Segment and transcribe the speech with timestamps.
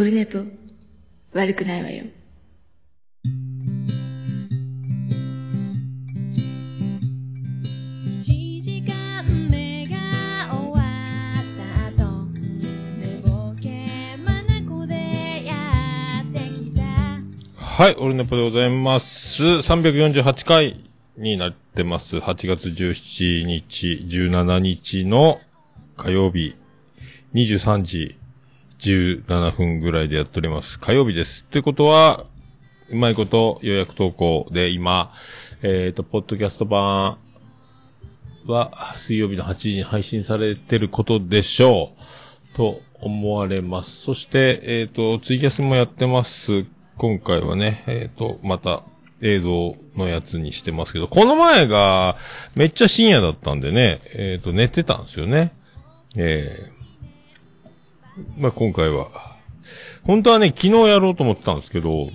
[0.00, 0.38] オルネポ、
[1.34, 2.04] 悪くないわよ。
[17.58, 19.42] はい、オルネポでございます。
[19.42, 20.76] 348回
[21.18, 22.16] になってます。
[22.16, 25.42] 8月17日、17日の
[25.98, 26.56] 火曜日、
[27.34, 28.19] 23時
[28.80, 30.80] 17分ぐらいでやっております。
[30.80, 31.44] 火曜日です。
[31.44, 32.24] ということは、
[32.88, 35.12] うまいこと予約投稿で今、
[35.62, 37.18] えっ、と、ポッドキャスト版
[38.46, 41.92] は水曜日の8時に配信されてることでしょ
[42.54, 42.56] う。
[42.56, 44.00] と思われます。
[44.00, 46.64] そして、えっ、と、ツイキャスもやってます。
[46.96, 48.84] 今回はね、えっ、と、また
[49.20, 52.16] 映像のやつにしてますけど、この前が
[52.54, 55.52] めっちゃ深夜だったんでね、えっ、と、寝てたんですよね。
[56.16, 56.72] え、
[58.36, 59.08] まあ、今回は、
[60.04, 62.10] 本当はね、昨日やろうと思ってたんですけど、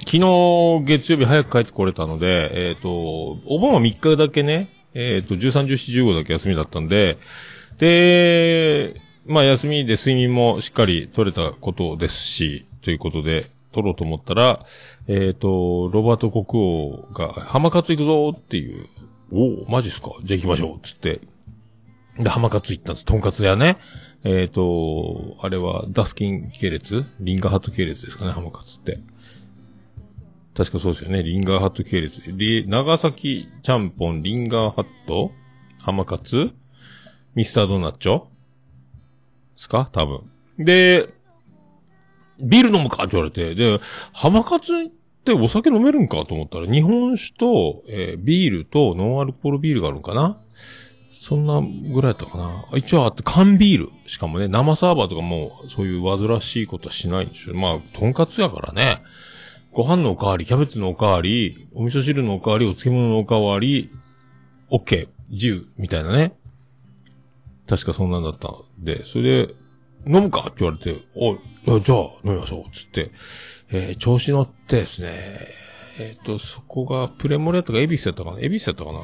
[0.00, 2.90] 昨日月曜日早く帰ってこれたので、えっ、と、
[3.46, 7.18] お盆は3日だけね、えっ、と、13、14、15だけ休みだったんで、
[7.78, 14.64] で、まあ休みで睡眠もしっかり取れたことですし、ということで、取ろうと思ったら、
[15.08, 18.86] えっ、と、ロバート国王が、浜勝行くぞっていう、
[19.32, 20.12] おお、マジっすか？
[20.22, 21.20] じゃあ行きましょうつって。
[22.18, 23.04] で、浜勝行ったんです。
[23.04, 23.76] とんかつ屋ね。
[24.28, 27.04] えっ、と、あれは、ダスキン系列？
[27.20, 28.98] リンガーハット系列ですかね、浜勝って。
[30.52, 31.22] 確かそうですよね。
[31.22, 32.20] リンガーハット系列。
[32.26, 35.30] リ長崎ちゃんぽん、リンガーハット？
[35.80, 36.50] 浜勝
[37.36, 38.24] ミスタードーナッチョ？
[38.24, 38.26] で
[39.56, 39.88] すか？
[39.92, 40.28] 多分。
[40.58, 41.08] で、
[42.40, 43.78] ビール飲むかって言われて、で、
[44.12, 44.64] 浜勝っ
[45.24, 50.40] てお酒飲めるんかと思ったら、日本酒と、えービールとノンアルコールビールがあるんかな？
[51.28, 52.64] そんなぐらいだったかな。
[52.76, 53.90] 一応あって缶ビール。
[54.06, 57.56] しかもね、生サーバーとかもそういう煩わしいことはしないんですよ。
[57.56, 59.02] まあ、とんかつやからね。
[59.72, 63.90] ご飯のおかわり、キャベツのおかわり、お味噌汁のおかわり、お漬物のおかわり、
[64.70, 66.36] オッケー、自由、みたいなね。
[67.66, 69.54] 確かそんなんだったんで、それで、
[70.06, 70.42] 飲むか？
[70.42, 71.38] って言われて、おい、
[71.82, 73.10] じゃあ飲みましょう、つって、
[73.70, 75.40] えー調子乗ってですね、
[75.98, 78.38] えっ、と、そこがプレモレやったかエビスやったかな。
[78.40, 79.00] エビスやったかな。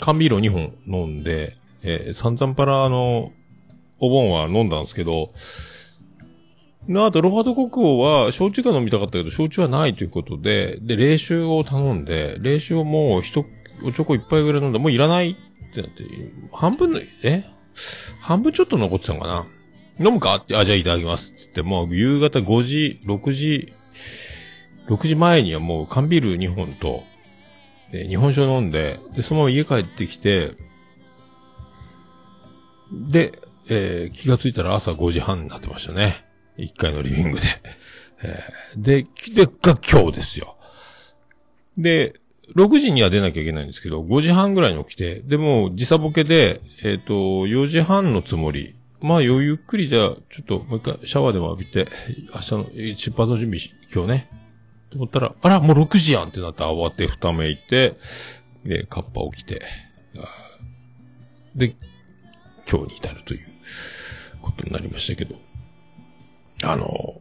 [0.00, 3.32] 缶ビールを2本飲んで、えー、散々パラの、
[4.00, 5.30] お盆は飲んだんですけど、
[6.88, 13.46] の後、ロバート国王は、焼酎が飲みたかったけど、焼酎はないということで、で、冷酒を頼んで、冷酒をもう一、
[13.82, 14.78] おちょこ一杯ぐらい飲んだ。
[14.78, 15.34] もういらないっ
[15.74, 16.04] てなって、
[16.52, 17.44] 半分の、え？
[18.20, 19.26] 半分ちょっと残ってたのか
[19.98, 20.06] な？
[20.06, 20.36] 飲むか？
[20.36, 21.32] って、あ、じゃあいただきます。
[21.32, 23.72] つって、もう夕方5時、6時、
[24.88, 27.04] 6時前にはもう缶ビール2本と、
[27.92, 30.52] で日本酒を飲んで、で、そのまま家帰ってきて、
[32.92, 36.24] で、えー気がついたら朝5時半になってましたね。
[36.58, 37.46] 1階のリビングで。
[38.22, 40.56] えーで、で、が今日ですよ。
[41.76, 42.20] で、
[42.56, 48.76] 6時には出なきゃいけないんですけど、5時半ぐらいに起きて、でも時差ボケで、えっ、と、4時半のつもり。
[49.00, 51.88] まあ、余ゆっくりじゃあ、ちょっともう一回シャワーでも浴びて、
[52.34, 52.66] 明日の
[52.96, 54.43] 出発の準備し、今日ね。
[54.96, 57.96] 思ったら、あら、もう6時やんってなって慌てふためいて、
[58.64, 59.62] で、カッパ起きて、
[61.54, 61.76] で、
[62.70, 63.46] 今日に至るという
[64.42, 65.36] ことになりましたけど。
[66.62, 67.20] あの、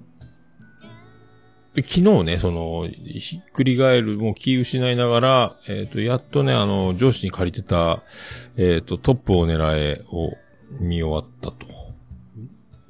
[1.75, 8.03] 昨日ね、その、ひっくり返る、もう気失いながら、えっ、と、やっとね、あの、上司に借りてた、
[8.57, 10.33] えっ、と、トップを狙えを
[10.79, 11.65] 見終わったと。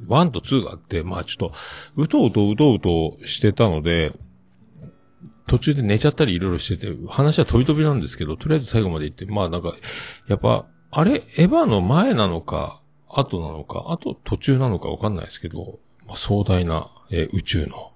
[0.07, 1.53] 1と2があって、まあちょっと、
[1.95, 4.11] うとうとうとうとしてたので、
[5.47, 9.73] 途中で寝ちゃったりいろいろしてて、話は飛び飛びなんですけど、とりあえず最後まで行って、まあなんか、
[10.27, 17.91] やっぱ、あれ、エヴァの前なのか、後なのか、あと途中なのかわかんないですけど、まあ、壮大な、えー宇宙の、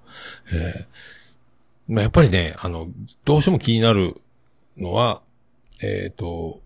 [0.53, 2.88] えーまあ、やっぱりね、あの、
[3.24, 4.19] どうしても気になる
[4.78, 5.22] のは、
[5.81, 6.62] えっ、と、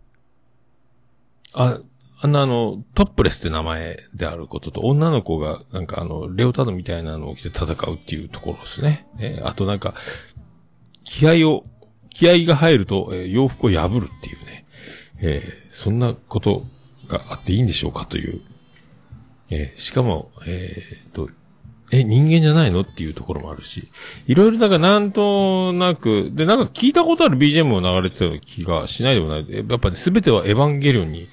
[1.53, 1.79] あ、
[2.23, 9.07] あんなあの、トップレスって名前であることと、女の子が、なんかあの、レオタードみたいなのを着て戦うっていうところですね。
[9.19, 9.95] えーあとなんか、
[11.03, 11.63] 気合を、
[12.09, 14.65] 気合が入ると、えー洋服を破るっていうね。
[15.19, 16.65] えーそんなこと
[17.07, 18.41] があっていいんでしょうかという。
[19.49, 20.71] えーしかも、え
[21.07, 21.29] っと、
[21.93, 23.89] え、人間じゃないのっていうところもあるし、
[24.25, 29.45] いろいろだからなんとなく、で、なんか聞いたことある BGM も流れてた気がしないでもない。
[29.49, 31.27] やっぱり全てはエヴァンゲリオンに、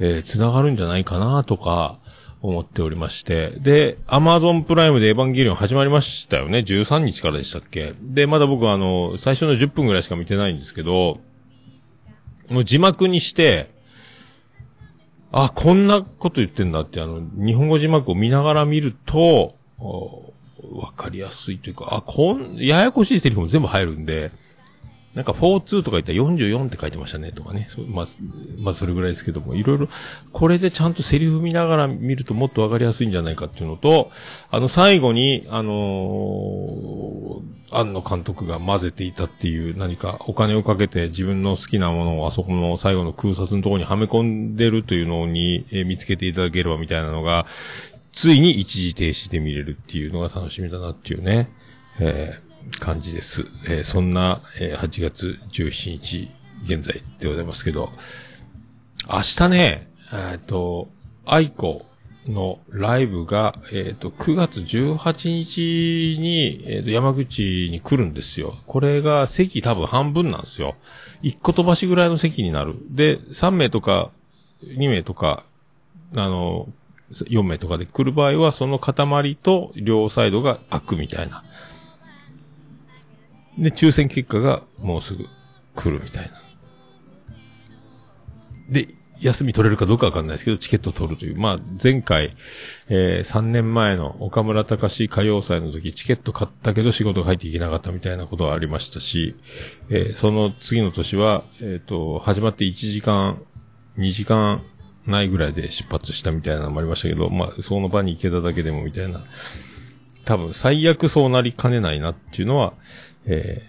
[0.00, 1.98] えー繋がるんじゃないかなとか、
[2.40, 3.50] 思っておりまして。
[3.50, 7.94] で、アマゾンプライムでエヴァンゲリオン始まりましたよね？13日からでしたっけ？
[8.00, 11.20] で、まだ僕はあの、最初の10分ぐらいしか見てないんですけど、
[12.48, 13.70] もう字幕にして、
[15.32, 24.30] あ、こんなこと言ってんだって、あの、日本語字幕を見ながら見ると、わかりやすいというか、あ、こん、ややこしいセリフも全部入るんで、
[25.14, 27.66] なんか42とか言ったら44って書いてましたねとかね。
[27.68, 28.06] そまあ、
[28.58, 29.88] まあそれぐらいですけども、いろいろ、
[30.32, 34.10] これでちゃんとセリフ見ながら見るともっとわかりやすいんじゃないかっていうのと、
[34.50, 44.22] あの最後に、あのー、庵野監督が混ぜていたっていう何かお金をかけて自分の好きなものをあそこの最後の空撮のところにはめ込
[44.52, 47.46] んでるというのに、えー見つけていただければみたいなのが、
[48.12, 51.50] ついに一時停止で見れるっていうのが楽しみだなっていうね、
[51.98, 52.47] えー
[52.80, 53.46] 感じです。
[53.68, 56.30] えーそんな、えー8月17日
[56.64, 57.90] 現在でございますけど、
[59.10, 60.88] 明日ね、えっ、と、
[61.24, 61.86] 愛子
[62.26, 68.56] のライブが、えっ、と、9月18日に、えーと、山口に来るんですよ。
[68.66, 70.76] これが席多分半分なんですよ。
[71.22, 72.76] 1個飛ばしぐらいの席になる。
[72.90, 74.10] で、3名とか、
[74.62, 75.44] 2名とか、
[76.16, 76.68] あの、
[77.12, 81.44] 4名とかで来る場合は、その塊と両サイドが開くみたいな。
[83.58, 85.26] で、抽選結果がもうすぐ
[85.74, 86.30] 来るみたいな。
[88.70, 88.88] で、
[89.20, 91.38] 休み取れるかどうかわかんないですけど、チケット取るという。
[91.38, 92.36] まあ、前回、
[92.88, 99.34] えー、3年前の岡村隆史歌謡祭の時、チケット買ったけど仕事が入っていけなかったみたいなことはありましたし、
[99.90, 103.42] えー、その次の年は、えっ、と、始まって1時間、
[103.96, 104.62] 2時間
[105.06, 109.24] ないぐらいで出発したみたいなのもありましたけど、まあ、その場に行けただけでもみたいな。
[110.24, 112.74] 多分、最悪そうなりかねないなっていうのは、
[113.28, 113.62] え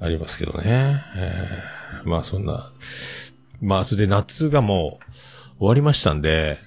[0.00, 1.02] ー、ありますけどね。
[1.16, 2.70] えー、まあ、そんな、
[3.60, 6.58] まあ、それで夏がもう終わりましたんで、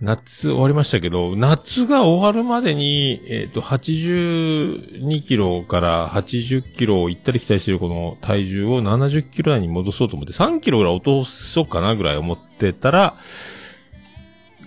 [0.00, 13.16] 夏終わりましたけど、夏が終わるまでに、えっ、と、82キロから80キロを行ったり来たりしてるこの体重を70キロ台に戻そうと思って、3キロぐらい落とそうかなぐらい思ってたら、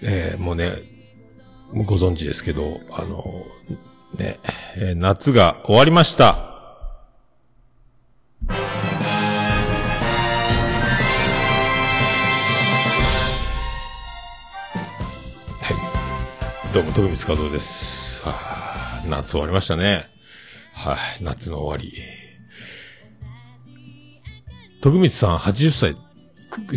[0.04, 0.74] えーもうね、
[1.74, 3.24] ご存知ですけど、あの、
[4.20, 4.40] ね、
[4.78, 6.53] えー夏が終わりました。
[8.48, 8.56] は
[16.72, 16.74] い。
[16.74, 18.24] どうも、徳光和夫です。
[18.26, 20.10] はあ、夏終わりましたね。
[20.74, 21.98] はい、夏の終わり。
[24.82, 25.96] 徳光さん80歳、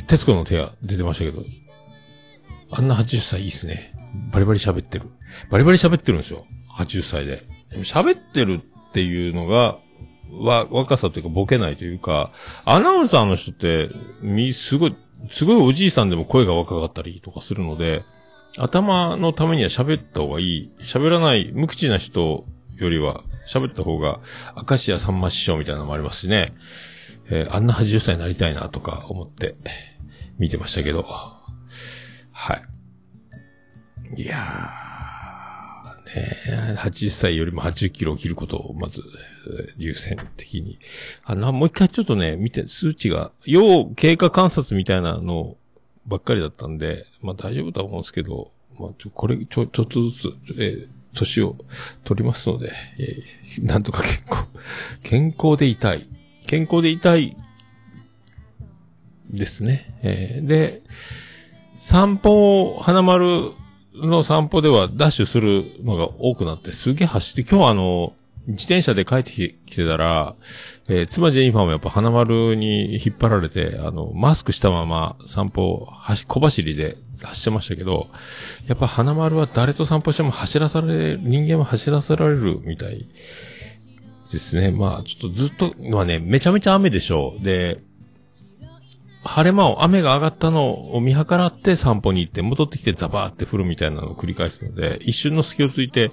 [0.06, 1.42] 徹子の手が出てましたけど、
[2.70, 3.92] あんな80歳いいっすね。
[4.32, 5.10] バリバリ喋ってる。
[5.50, 6.46] バリバリ喋ってるんですよ。
[6.76, 7.42] 80歳で。
[7.80, 9.78] 喋ってるっていうのが、
[10.32, 12.32] わ、若さというかボケないというか、
[12.64, 13.90] アナウンサーの人って、
[14.20, 14.96] み、すごい、
[15.30, 18.04] すごいおじいさんでも声が若かったりとかするので、
[18.58, 20.70] 頭のためには喋った方がいい。
[20.80, 22.44] 喋らない、無口な人
[22.76, 24.20] よりは喋った方が、
[24.68, 26.54] 明石家さんま師匠みたいなのもありますしね。
[27.28, 29.56] えーあんな80歳になりたいなとか思って
[30.38, 31.06] 見てましたけど。
[32.32, 32.54] は
[34.14, 34.22] い。
[34.22, 34.85] いやー、
[36.14, 39.02] ね80歳よりも80キロを切ることをまず、
[39.76, 40.78] 優先的に。
[41.24, 45.56] あの、もう一回ちょっとね、見て、数値が、要経過観察みたいなの
[46.06, 51.56] ばっかりだったんで、まあ大丈夫だと思うんですけど、まあちょ、これ、ちょ、ちょっとずつ、えー年を
[52.04, 54.44] 取りますので、えー なんとか健康、
[55.02, 56.06] 健康でいたい。
[56.46, 57.36] 健康でいたい
[59.30, 59.98] ですね。
[60.02, 60.82] えーで、
[61.80, 63.52] 散歩を、花丸
[64.02, 68.12] の散歩ではダッシュするのが多くなって、すげえ走って、今日はあの、
[68.46, 70.36] 自転車で帰ってきてたら、
[70.88, 78.08] えー妻ジェニファーもやっぱ花丸に引っ張られて、あの、マスクしたまま散歩を走、小走りで走ってましたけど、
[78.68, 83.08] やっぱ花丸は誰と散歩しても走らされ、人間は走らせられるみたい
[84.30, 84.70] ですね。
[84.70, 87.44] まあ、ちょっとずっと、まあね、めちゃめちゃ雨でしょう。
[87.44, 87.80] で、
[89.26, 96.10] 晴れ間を、雨が上がったのを見計らって散歩に行って、戻ってきてザバーって降るみたいなのを繰り返すので、一瞬の隙をついて、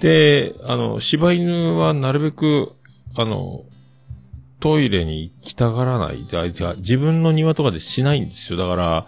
[0.00, 2.72] で、あの、柴犬はなるべく、
[3.16, 3.64] あの、
[4.60, 6.24] トイレに行きたがらない。
[6.24, 8.58] じゃあ、じゃあ自分の庭とかでしないんですよ。
[8.58, 9.06] だから、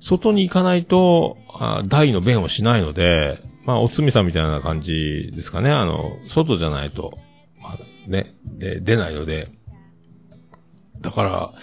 [0.00, 5.70] 外に行かないと、あ大の便をしないので、まあ、おつみさんみたいな感じですかね。
[5.70, 7.16] あの、外じゃないと、
[7.60, 7.78] まあ、
[8.10, 9.48] ね、で、出ないので。
[11.00, 11.54] だから、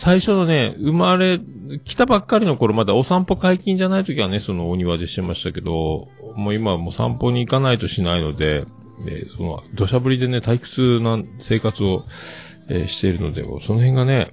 [0.00, 1.40] 最初のね、生まれ、
[1.84, 8.64] 来たばっかりの頃、まだお散歩解禁じゃない時はね、そのお庭でしてましたけど、もう今はもう散歩に行かないとしないので、
[9.04, 12.04] で、その、土砂降りでね、退屈な生活を、
[12.68, 14.28] えーしているので、その辺がね、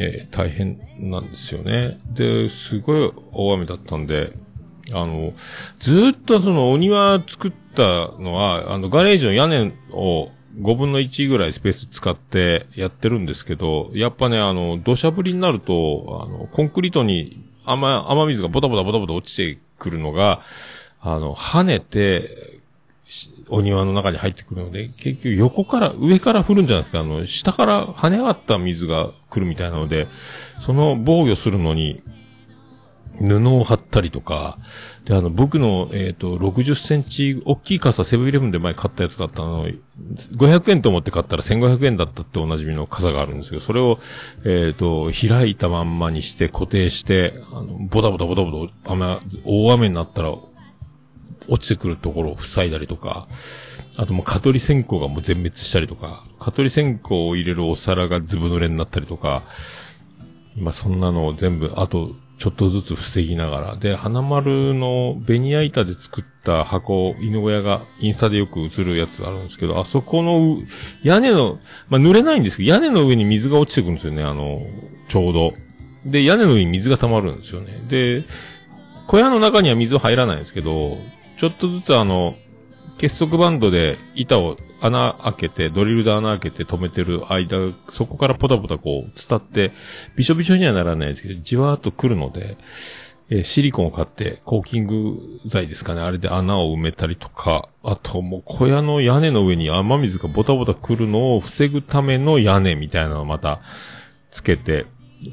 [0.00, 2.00] えー大変なんですよね。
[2.16, 4.32] で、すごい大雨だったんで、
[4.92, 5.32] あの、
[5.78, 7.86] ずっとそのお庭作った
[8.18, 20.42] のは、あの、ガレージの屋根を5分の1ぐらいスペース使ってやってるんですけど、やっぱね、あの、土砂降りになると、あの、コンクリートに雨、雨水がボタボタボタボタ落ちてくるのが、
[21.00, 22.58] あの、跳ねて、
[23.48, 30.08] お庭の中に入ってくるので、結局横から、上から降るんじゃないですか、あの、下から跳ね上がった水が来るみたいなので、
[30.58, 32.02] その防御するのに、
[33.20, 34.58] 布を貼ったりとか、
[35.08, 43.98] で、あの、僕の、えっ、と、60センチ、大きい傘、セブンイレブンで前買ったやつがあったの、500円と思って買ったら1500円だったっておなじみの傘があるんですけど、それを、
[44.44, 50.34] えっ、と、開いたまんまにして固定して、あの、ボタボタボタボタ、雨、大雨になったら、
[51.50, 53.28] 落ちてくるところを塞いだりとか、
[53.96, 59.44] あともう蚊取り線香がもう全滅したりとか、蚊取り線香を入れるお皿がずぶ濡れになったりとか、
[60.54, 63.76] まあそんなのを全部、あと、ちょっとずつ防ぎながら。
[63.76, 70.58] で、花丸のベニヤ板で作った箱、犬小屋がインスタでよく映るやつあるんですけど、あそこの
[71.02, 74.60] 屋根の、まあ濡れないんですけど、屋根の上に水が落ちてくるんですよね、あの、
[75.08, 75.52] ちょうど。
[76.06, 77.82] で、屋根の上に水が溜まるんですよね。
[77.88, 78.24] で、
[79.08, 80.98] 小屋の中には水は入らないんですけど、
[81.38, 82.36] ちょっとずつあの、
[82.98, 89.72] 結束バンドで板を穴開けて、ドリルで穴開けて止めてる間、そこからポタポタこう、伝って、
[90.16, 92.58] びしょびしょにはならないですけど、じわーっと来るので、
[93.30, 103.60] えーシリコンを買って、コーキング剤ですかね、あれで穴を埋めたりとか、あともう小屋の屋根の上に雨水がボタボタ来るのを防ぐための屋根みたいなのをまた、
[104.30, 104.86] つけて、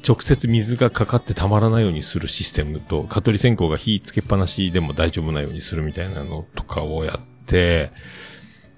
[0.07, 7.34] 直接水がかかってたまらないようにするシステムと、蚊取り線香が火つけっぱなしでも大丈夫なようにするみたいなのとかをやって、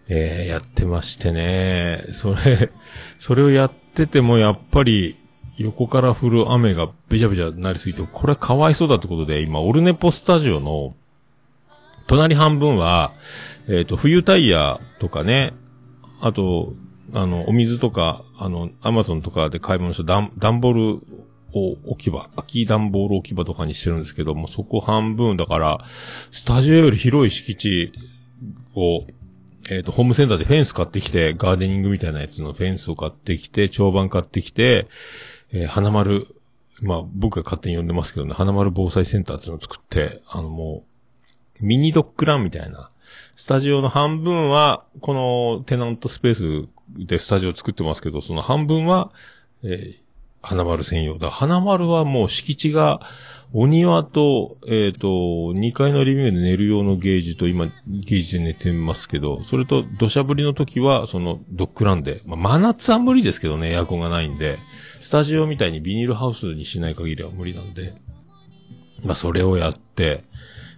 [0.10, 2.06] えー、やってましてね。
[2.12, 2.72] それ、
[3.18, 5.16] それをやっててもやっぱり
[5.58, 10.96] 横から降る雨がべちゃべちゃなりすぎて、これはかわいそうだってことで、今、オルネポスタジオの
[12.08, 13.14] 隣半分は、
[13.68, 15.54] えっ、と、冬タイヤとかね、
[16.22, 16.74] あと、
[17.14, 20.84] あの、お水とか、あの、アマゾンとかで買い物した段段ボール
[21.54, 25.86] を置き場、空き段ボール置き場とかにしてるんですけども、そこ半分だから、
[26.32, 27.94] スタジオより広い敷地
[28.76, 29.06] を、
[29.70, 34.88] えっ、と、ホームセンターでフェンス買ってきて、ガーデニングみたいなやつのフェンスを買ってきて、長板買ってきて、
[35.52, 36.28] えー花丸、
[36.82, 40.86] まあ、僕が勝手に呼んでますけどね、花丸防災センターっていうのを作って、あのも
[41.62, 42.92] う、ミニドッグランみたいな、
[43.36, 46.68] スタジオの半分は、このテナントスペース
[47.06, 49.12] でスタジオ作ってますけど、その半分は、
[49.64, 50.07] えー
[50.48, 51.30] 花丸専用だ。
[51.30, 53.02] 花丸はもう敷地が、
[53.54, 64.58] お庭と、えっ、と、2階のリビングで寝る用のゲージと、今、ゲージで寝てますけど、それと土砂降りの時は、そのドッグランで、まあ、真夏は無理ですけどね、エアコンがないんで、
[65.00, 67.94] スタジオみたいにビニールハウスにしない限りは無理なんで、
[69.04, 70.24] まあ、それをやって、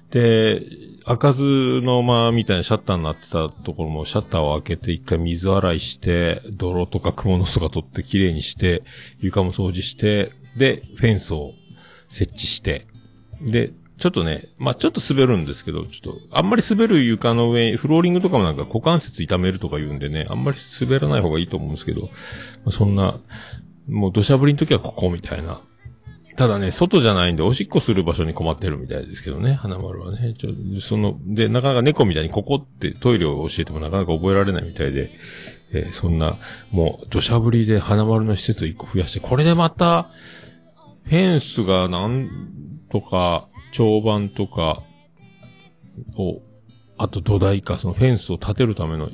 [0.09, 0.63] で、
[1.09, 8.83] 開かずの間みたいなシャッターになってたところもシャッターを開けて一回水洗いして、泥とか蜘蛛の巣とか取ってきれいにして、
[9.17, 11.53] 床も掃除して、で、フェンスを
[12.09, 12.85] 設置して、
[13.41, 22.09] で、ちょっとね、まあ、ちょっと滑るんですけど、ちょっと、あんまり滑る床の上、フローリングとかもなんか股関節痛めるとか言うんでね、あんまり滑らない方がいいと思うんですけど、ま
[22.67, 23.19] あ、そんな、
[23.87, 25.63] もう土砂降りの時はここみたいな。
[26.39, 30.33] ただね、外じゃないんで、おしっこする場所に困ってるみたいですけどね、花丸はね。
[30.35, 35.11] ちょ、その、で、なかなか猫みたいにここってトイレを教えてもなかなか覚えられないみたいで、
[35.73, 36.37] えーそんな、
[36.71, 40.11] もう、土砂降りで花丸の施設を一個増やして、これでまた、
[41.03, 42.29] フェンスがなん
[42.89, 44.81] とか、長板とか
[46.15, 46.41] を、
[46.97, 49.09] あと土台か、そのフェンスを立てるための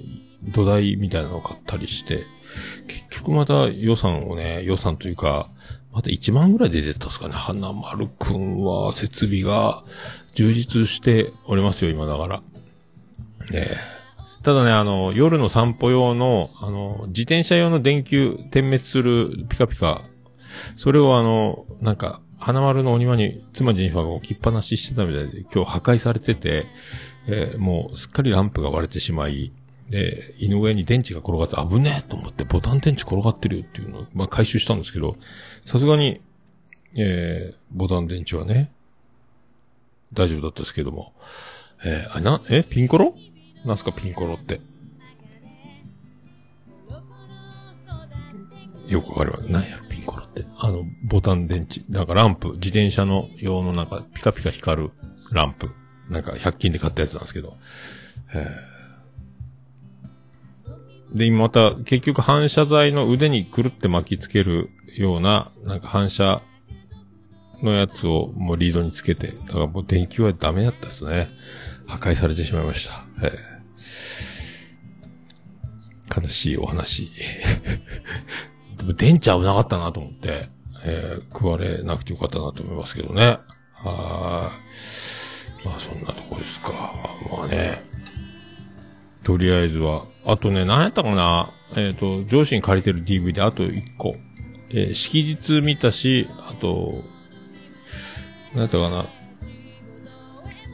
[0.54, 2.24] 土台みたいなのを買ったりして、
[2.88, 5.50] 結局また予算をね、予算というか、
[5.96, 7.34] また1万ぐらいで出てたんですかね。
[7.34, 9.86] 花丸くんは設備が
[10.34, 12.38] 充実しておりますよ、今だから。
[12.40, 12.44] ね
[13.54, 13.78] え
[14.44, 20.04] ただね、あの、夜の散歩用の、あの、自転車用の電球点滅するピカピカ、
[20.76, 26.68] それをあの、なんか、花丸のお庭に妻ジェニファーが置きっぱなししてたみたいで、今日破壊されてて、
[27.28, 29.52] えーもうすっかりランプが割れてしまい、
[29.90, 35.16] で、犬小屋に電池が転がって危ねえと思ってボタン電池転がってるよっていうのを、まあ回収したんですけど、
[35.66, 36.22] さすがに、
[36.96, 38.72] えー、ボタン電池はね、
[40.14, 41.14] 大丈夫だったですけども、
[41.84, 43.14] えー、あ、な、え、ピンコロ？
[43.66, 44.62] なんすかピンコロって。
[48.88, 49.52] よくわかります。
[49.52, 50.46] 何やろ、ピンコロって。
[50.58, 51.82] あの、ボタン電池。
[51.90, 54.92] なんかランプ、自転車の用のなんかピカピカ光る
[55.32, 55.72] ランプ。
[56.10, 57.54] なんか100均で買ったやつなんですけど。
[58.36, 58.75] えー
[61.14, 66.42] で、また結局反射材の腕にくるって巻きつけるような、なんか反射
[67.62, 71.28] のやつをもうリードにつけて、だからもう電球はダメだったですね。
[71.88, 72.94] 破壊されてしまいました。
[73.28, 73.56] えー
[76.22, 77.10] 悲しいお話。
[78.78, 80.50] でも電池危なかったなと思って、
[80.84, 83.40] えー食われなくてよかったなと思いますけどね。
[83.74, 84.52] は
[85.64, 85.66] い。
[85.68, 86.72] まあそんなとこですか。
[87.32, 87.84] まあね。
[89.24, 90.06] とりあえずは。
[90.26, 94.16] あとね、何やったかなえっ、と、上司に借りてる DVD あと1個。
[94.70, 97.04] えー式日見たし、あと、
[98.54, 99.06] 何やったかな。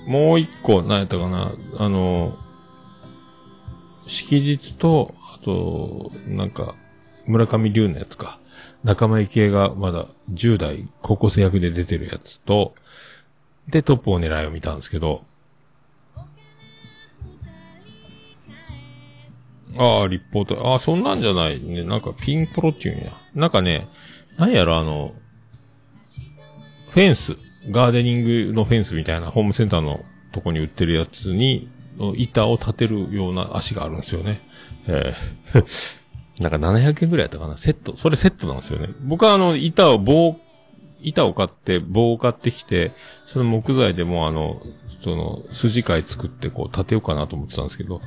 [0.08, 1.54] もう1個、何やったかな。
[1.78, 2.38] あの、
[4.06, 6.76] 式日と、あと、なんか、
[7.28, 8.40] 村上龍のやつか。
[8.84, 12.74] 仲間由紀恵がまだ10代高校生役で出てるやつと、
[13.68, 15.24] で、トップを狙いを見たんですけど、
[19.78, 20.60] ああ、立方体。
[20.60, 21.84] ああ、そんなんじゃないね。
[21.84, 23.12] なんかピンポロっていうんや。
[23.36, 23.88] なんかね、
[24.38, 25.14] なんやろ、あの、
[26.90, 27.38] フェンス、
[27.70, 31.70] ガーデニングのフェンスみたいなホームセンターのとこに売ってるやつに、
[32.16, 34.42] 板を立てるような足があるんですよね。
[34.88, 36.02] えー
[36.42, 37.56] なんか700円ぐらいやったかな。
[37.56, 37.96] セット。
[37.96, 38.90] それセットなんですよね。
[39.02, 40.38] 僕はあの、板を棒、
[41.00, 42.94] 板を買って、棒を買ってきて、
[43.26, 44.62] その木材でもあの、
[45.04, 48.02] その、筋貝作ってこう立てようかなと思ってたんですけど、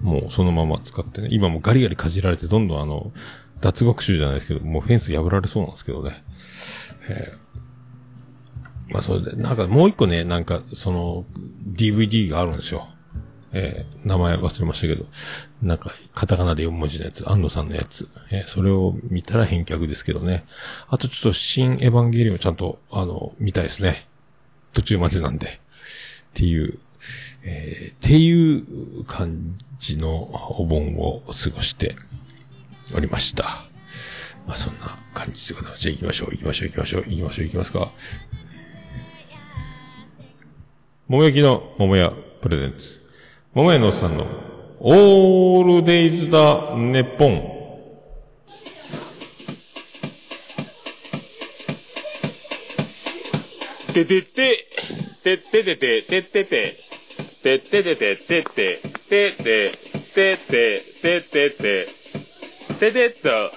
[0.00, 1.28] もうそのまま使ってね。
[1.30, 3.12] 今もガリガリかじられてどんどんあの、
[3.60, 6.22] 脱獄臭じゃないですけど、もうフェンス破られそうなんですけどね。
[7.08, 7.48] えー
[8.90, 11.26] まあそれで、なんかもう一個ね、なんかその、
[11.74, 12.88] DVD があるんですよ。
[13.52, 15.04] えー名前忘れましたけど、
[15.60, 18.08] なんか、カタカナで4文字のやつ、安野さんのやつ。
[18.30, 20.44] えーそれを見たら返却ですけどね。
[20.88, 24.06] あとちょっと、新エヴァンゲリオンちゃんと、あの、見たいですね。
[24.72, 25.46] 途中までなんで。
[25.48, 25.50] っ
[26.32, 26.78] ていう、
[27.50, 30.14] えーっていう感じの
[30.58, 31.96] お盆を過ごして
[32.94, 33.64] おりました。
[34.46, 35.82] まあそんな感じでございます。
[35.82, 37.90] じゃあ行きましょう、行きましょう、行きましょう、行きましょう、行きますか。
[41.08, 42.12] 桃焼きの桃屋
[42.42, 43.02] プレゼンツ。
[43.54, 44.26] 桃屋のおっさんの
[44.80, 47.58] オールデイズだネッポン。
[53.94, 54.66] ててて、
[55.24, 56.87] てててて、ててて、
[57.42, 59.70] てててて、てて、てて、
[60.14, 61.86] てて、ててて、
[62.80, 63.50] ててと、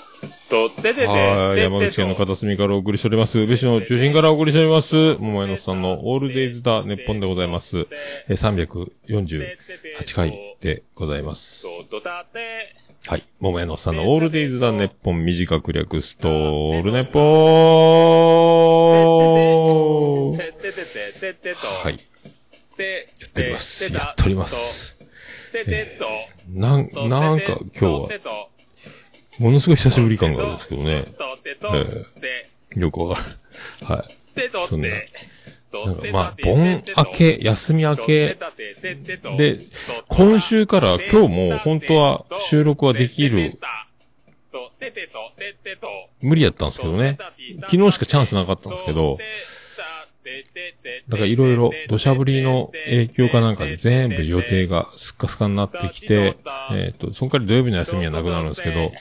[0.50, 3.40] と、ててて、はい、山口県の片隅からお送りしております。
[3.40, 5.16] 宇部市の中心からお送りしております。
[5.16, 7.88] 桃屋のさんのオールデイズだネッポンでございます。
[8.30, 11.66] えー、348回でございます。
[13.08, 13.24] はい。
[13.40, 17.92] 桃屋のさんのオールデイズだネッポン短く略すと、オールネポー
[21.84, 22.00] はい。
[23.34, 23.94] やっております。
[23.94, 24.98] やっております。
[25.54, 28.48] えーなん、なんか今日は、
[29.40, 31.06] ものすごい久しぶり感があるんですけどね。
[31.08, 32.06] えー
[32.80, 33.86] よくわかる。
[33.86, 34.68] はい。
[34.70, 34.88] そんな。
[35.74, 38.38] なんかまあ、盆明け、休み明け、
[39.38, 39.60] で、
[40.10, 43.58] 今週から今日も本当は収録はできる、
[46.22, 47.18] 無理やったんですけどね。
[47.70, 49.18] 昨日しかチャンスなかったんですけど、
[51.08, 56.38] だからいろいろ土砂降りの影響かなんかで全部予定がスッカスカになってきて、
[56.72, 58.92] えっ、と、その代わり土曜日の休みはなくなるんですけど、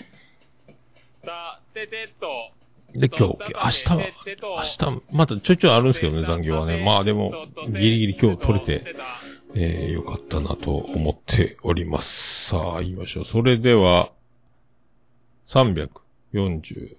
[2.94, 3.98] で、今日、明日は、
[4.42, 6.82] 明日、またちょいちょいあるんですけどね、残業はね。
[6.82, 8.96] まあでも、ギリギリ今日取れて、
[9.54, 12.48] えー、よかったなと思っております。
[12.50, 13.24] さあ、言いましょう。
[13.24, 14.10] それでは、
[15.46, 16.96] 348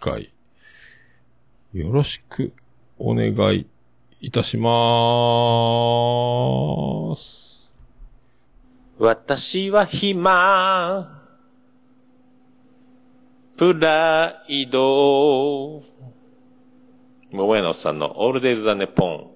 [0.00, 0.32] 回、
[1.72, 2.52] よろしく
[2.98, 3.66] お願い
[4.20, 7.72] いたしまーす。
[8.98, 11.22] 私は暇。
[13.56, 15.82] プライド。
[17.30, 19.30] 桃屋のおっさんのオールデイズ・ザ・ネポン。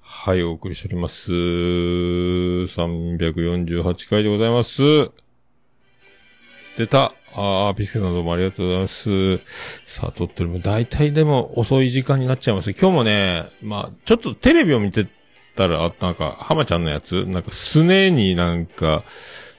[0.00, 1.32] はい、お送りしております。
[1.32, 5.10] 348回でございます。
[6.76, 7.12] 出た。
[7.34, 9.38] ああ、ビスケさんどうもありがとうございます。
[9.84, 12.72] さあ、撮ってるも大体でも遅い時間になっちゃいます。
[12.72, 15.06] 今日もね、まあ、ちょっとテレビを見て
[15.56, 17.24] たら、あなんか、浜ちゃんのやつ？
[17.24, 19.04] なんか、すねになんか、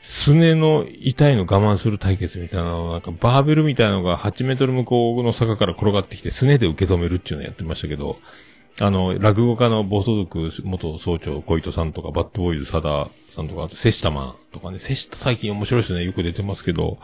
[0.01, 8.19] すねの痛いの我慢する対決みたいなの、なんかバーベルみたいなのが8メートル向こうの坂から転がってきて、すねで受け止めるっていうのをやってましたけど、
[8.81, 16.03] あの、落語家の暴走族元総長小糸さんとか、バッドボーイズ佐田さんとか、あとセシタマンとかね、セシタ最近面白いですね。
[16.03, 16.99] よく出てますけど、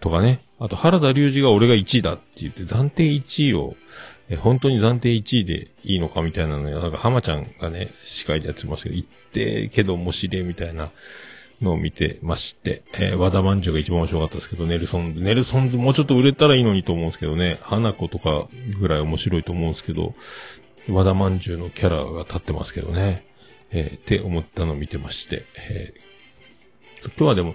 [0.00, 0.40] とかね。
[0.58, 3.76] あと原田隆二が俺が1位だって言って、暫定1位を、
[4.28, 6.80] え本当に暫定1位でいいのかみたいなのよ。
[6.80, 10.90] なんか浜ちゃんがね、司会でやってますけど、言ってけど面白いみたいな
[11.62, 20.14] のを見てまして、えー和田まんじゅうが一番面白かったですけど、ネルソンズ、ネルソンズもうちょっと売れたらいいのにと思うんですけどね、花子とかぐらい面白いと思うんですけど、
[20.88, 23.24] 和田まんじゅうのキャラが立ってますけどね、
[23.70, 26.10] えーって思ったのを見てまして、えー
[27.02, 27.54] 今日はでも、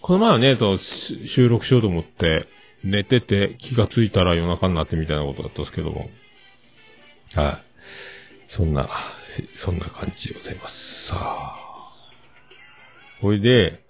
[0.00, 2.48] この前はね、そう収録しようと思って、
[2.82, 6.10] 寝てて気がついたら夜中になってみたいなことだったんですけども。
[7.34, 7.70] はい。
[8.46, 8.88] そんな、
[9.54, 11.08] そんな感じでございます。
[11.08, 11.56] さあ。
[13.20, 13.82] これで、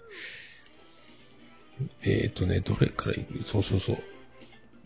[2.03, 3.43] えっ、とね、どれからいく？
[3.43, 3.97] そうそうそう。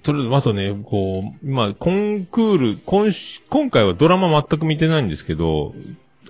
[0.04, 5.74] とりあえず、あとね、こう、まあ、コンクール、今し、今回はドラマ全く見てないんですけど、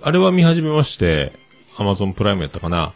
[0.00, 1.32] あれは見始めまして、
[1.76, 2.94] アマゾンプライムやったかな。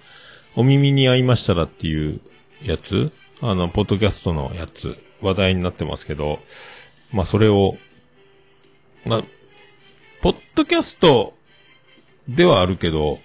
[0.56, 2.20] お耳に合いましたらっていう
[2.62, 3.12] やつ？
[3.40, 6.40] あの、ポッドキャストのやつ、話題になってますけど、
[7.12, 7.76] まあ、それを、
[9.04, 9.22] まあ、
[10.20, 11.34] ポッドキャスト
[12.28, 13.18] ではあるけど、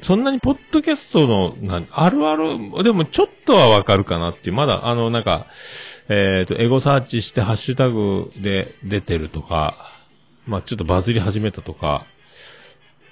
[0.00, 5.46] そんなにポッドキャストの、なんあるある、でもちょっとはわかるかなっていう、まだ、あの、なんか、
[6.08, 9.92] えっ、と、エゴサーチしてハッシュタグで出てるとか、
[10.46, 12.06] まあちょっとバズり始めたとか、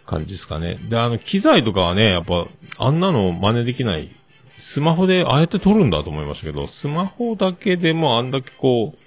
[0.07, 0.79] 感じですかね。
[0.89, 2.47] で、あの、機材とかはね、やっぱ、
[2.79, 4.11] あんなの真似できない。
[4.59, 8.99] スマホでああやって撮るんだと思いましたけど、スマホだけでもあんだけこう、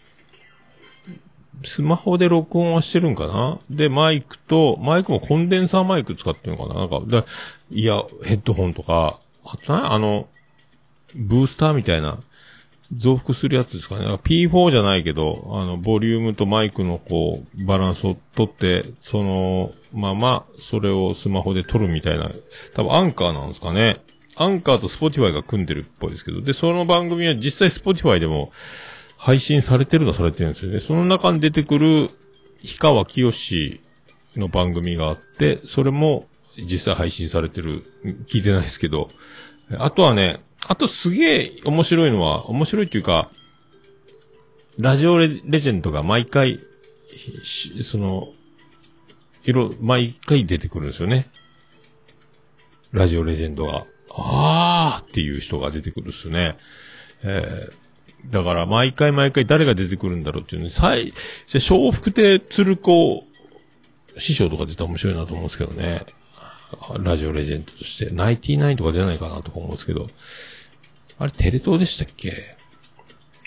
[1.68, 3.60] スマホで録音はしてるんかな？
[3.70, 6.80] で、マイクと、マイクもコンデンサーマイク使ってるのかな？
[6.82, 7.26] なんか、
[7.72, 10.30] いや、ヘッドホンとか、あとね、あの、
[11.16, 12.20] ブースターみたいな、
[12.94, 22.32] 増幅するやつですかね？P4 じゃないけど、あの、ボリュームとマイクのこう、バランスをとって、その、まま、それをスマホで撮るみたいな、
[22.74, 24.02] 多分アンカーなんですかね。
[24.36, 28.52] アンカーとスポティファイが組んでるっぽいですけど、で、その番組は実際スポティファイでも
[29.18, 30.80] 配信されてるのはされてるんですよね。
[30.80, 32.10] その中に出てくる、
[32.62, 33.82] 氷川きよし
[34.36, 37.84] の番組があって、それも実際配信されてる、
[38.26, 39.10] 聞いてないですけど、
[39.78, 43.30] あとはね、あとすげえ面白いのは、面白いっていうか、
[44.78, 46.60] ラジオレジェンドが毎回、
[47.84, 48.30] その、
[49.44, 51.30] 色、毎回出てくるんですよね。
[52.92, 53.86] ラジオレジェンドが。
[54.12, 56.58] あーっていう人が出てくるんですね。
[57.24, 61.14] えー、だから毎回毎回誰が出てくるんだろうっていうのに、最、
[61.48, 63.28] じゃ、笑福亭鶴子
[64.18, 66.06] 師匠とか出たら面白いなと思うんですけどね。
[67.00, 68.12] ラジオレジェンドとして。
[68.14, 70.10] ナイティナインとか出ないかなとか思うんですけど。
[71.18, 72.34] あれ、テレ東でしたっけ？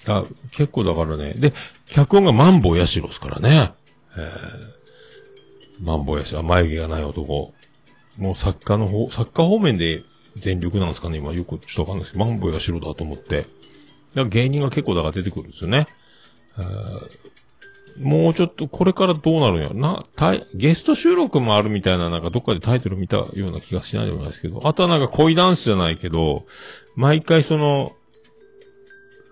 [0.06, 1.34] あ、結構だからね。
[1.34, 1.52] で、
[1.88, 3.72] 脚本がマンボウヤシロですからね。
[4.16, 4.81] えー、
[5.82, 7.52] マンボウヤシロ、あ眉毛がない男。
[8.16, 10.02] もう作家の方、作家方面で
[10.36, 13.38] 全力なんですかね今よくちょっとわかんないですけど、マンボウヤシロだと思って。
[13.40, 13.48] だか
[14.14, 15.88] ら芸人が結構だから出てくるんですよね。
[18.00, 26.44] もうちょっとこれからどうなるんやな、タイ、ゲスト収録もあるみたいななんかどっかでタイトル見たような気がしないでもないですけど、あとはなんか恋ダンスじゃないけど、
[26.96, 27.92] 毎回その、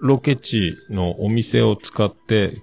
[0.00, 2.62] ロケ地のお店を使って、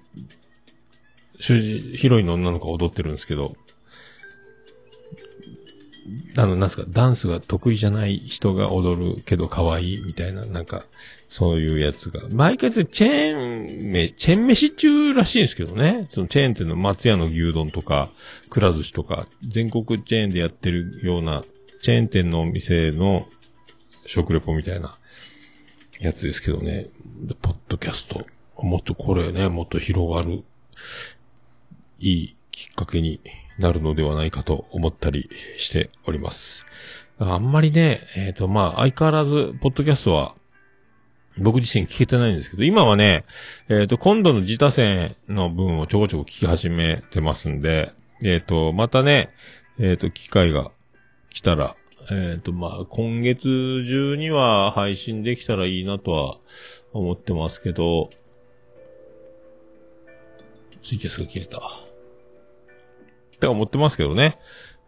[1.40, 3.56] 主人、ヒロインの女の子が踊ってるんですけど、
[6.36, 10.86] あの、なんすか、ダンスが得意じゃない人が踊るけど可愛いみたいな、なんか、
[11.28, 12.28] そういうやつが。
[12.30, 16.06] 毎回ってチェーンめ、チェーン飯中らしいんですけどね。
[16.10, 18.10] そのチェーンっていうのは松屋の牛丼とか、
[18.48, 21.44] くら寿司とか、全国チェーンでやってるような、
[21.80, 23.28] チェーン店のお店の
[24.06, 24.98] 食レポみたいな
[26.00, 26.86] やつですけどね。
[27.42, 28.26] ポッドキャスト。
[28.56, 30.42] もっとこれね、もっと広がる、
[32.00, 33.20] いいきっかけに
[33.58, 36.66] なるのではないかと思ったりしております。
[37.18, 40.34] あんまりね、えっ、と、まあ、相変わらず、ポッドキャストは、
[41.36, 43.24] 僕自身聞けてないんですけど、今はね、
[43.68, 47.92] えっ、と、今度の自他戦の分をちょこちょこ聞き始めてますんで、
[48.22, 49.30] えっ、と、またね、
[49.80, 50.70] えっ、と、機会が
[51.30, 51.76] 来たら、
[52.10, 56.38] えっ、と、まあ、今月中には配信できたらいいなとは
[56.92, 58.10] 思ってますけど、
[60.84, 61.60] ツイキャスが切れた。
[63.48, 64.38] って思ってますけどね。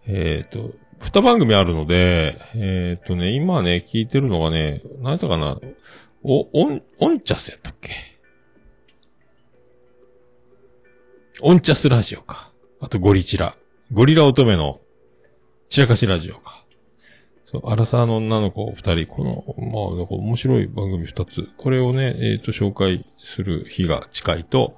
[0.06, 5.58] えっ、と、二番組あるので、えっ、とね、今ね、聞いてるのがね、何やったかな、
[6.22, 7.90] お、オン、オンチャスやったっけ？
[11.42, 12.52] オンチャスラジオか。
[12.80, 13.56] あとゴリチラ。
[13.92, 14.80] ゴリラ乙女の
[15.70, 16.64] 散らかしラジオか。
[17.44, 21.48] そう、アラサーの女の子二人、この、まあ、なんか面白い番組二つ。
[21.56, 24.76] これをね、えっ、と、紹介する日が近いと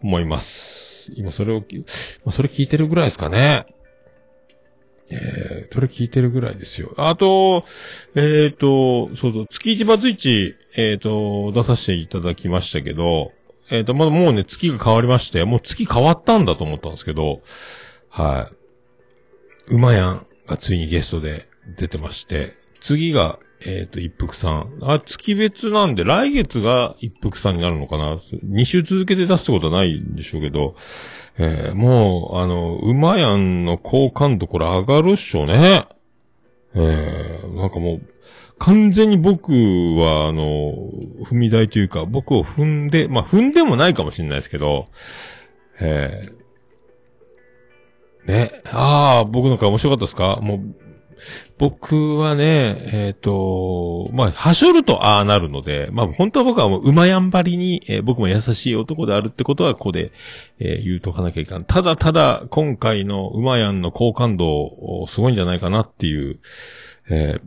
[0.00, 0.93] 思います。
[1.14, 1.64] 今それを、ま
[2.26, 3.66] あ、それ聞いてるぐらいですかね。
[5.10, 6.94] えー、それ聞いてるぐらいですよ。
[6.96, 7.64] あと、
[8.14, 13.32] えっ、と、そうそう、月一バツイチ、えっ、と、出させていただきましたけど、
[13.70, 17.42] えっ、と、まだもうね、月が変わりまして、もう月変わったんだと思ったんですけど、
[18.08, 18.50] は
[19.70, 19.74] い。
[19.74, 24.78] 馬やんがついにゲストで出てまして、次が、えっ、と、一服さん。
[24.82, 30.74] あ、月別なんで、来月が一服さんになるのかな ?2 週続けて出すってことはないんでしょうけど、
[31.38, 35.86] えーもう、あの、馬やんの好感度これ上がるっしょね。
[36.74, 38.00] えー、なんかもう、
[38.58, 40.74] 完全に僕は、あの、
[41.24, 44.86] 踏み台というか、僕を踏んで、まあ、踏んでもないかもしれないですけど、
[45.80, 46.44] えー
[48.26, 48.62] ね。
[48.72, 50.38] ああ、僕の顔面白かったですか？
[50.40, 50.60] もう、
[51.58, 60.12] 僕はね、えっ、と、まあ、はしょるとああなるので、まあ、本当は僕はもう、馬やんばりに、えー僕も優しい男であるってことは、ここで、
[60.58, 61.64] えー言うとかなきゃいかん。
[61.64, 66.38] ただただ、今回の馬やんの好感度、すごいんじゃないかなっていう、
[67.10, 67.38] え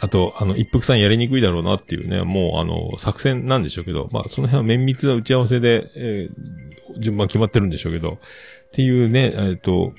[0.00, 9.92] あと、あの、一服さんやりにくいだろうなっていうね、もう、あの、作戦なんでしょうけど、まあ、その辺は綿密な打ち合わせで、えー順番決まってるんでしょうけど、っていうね、えっ、と、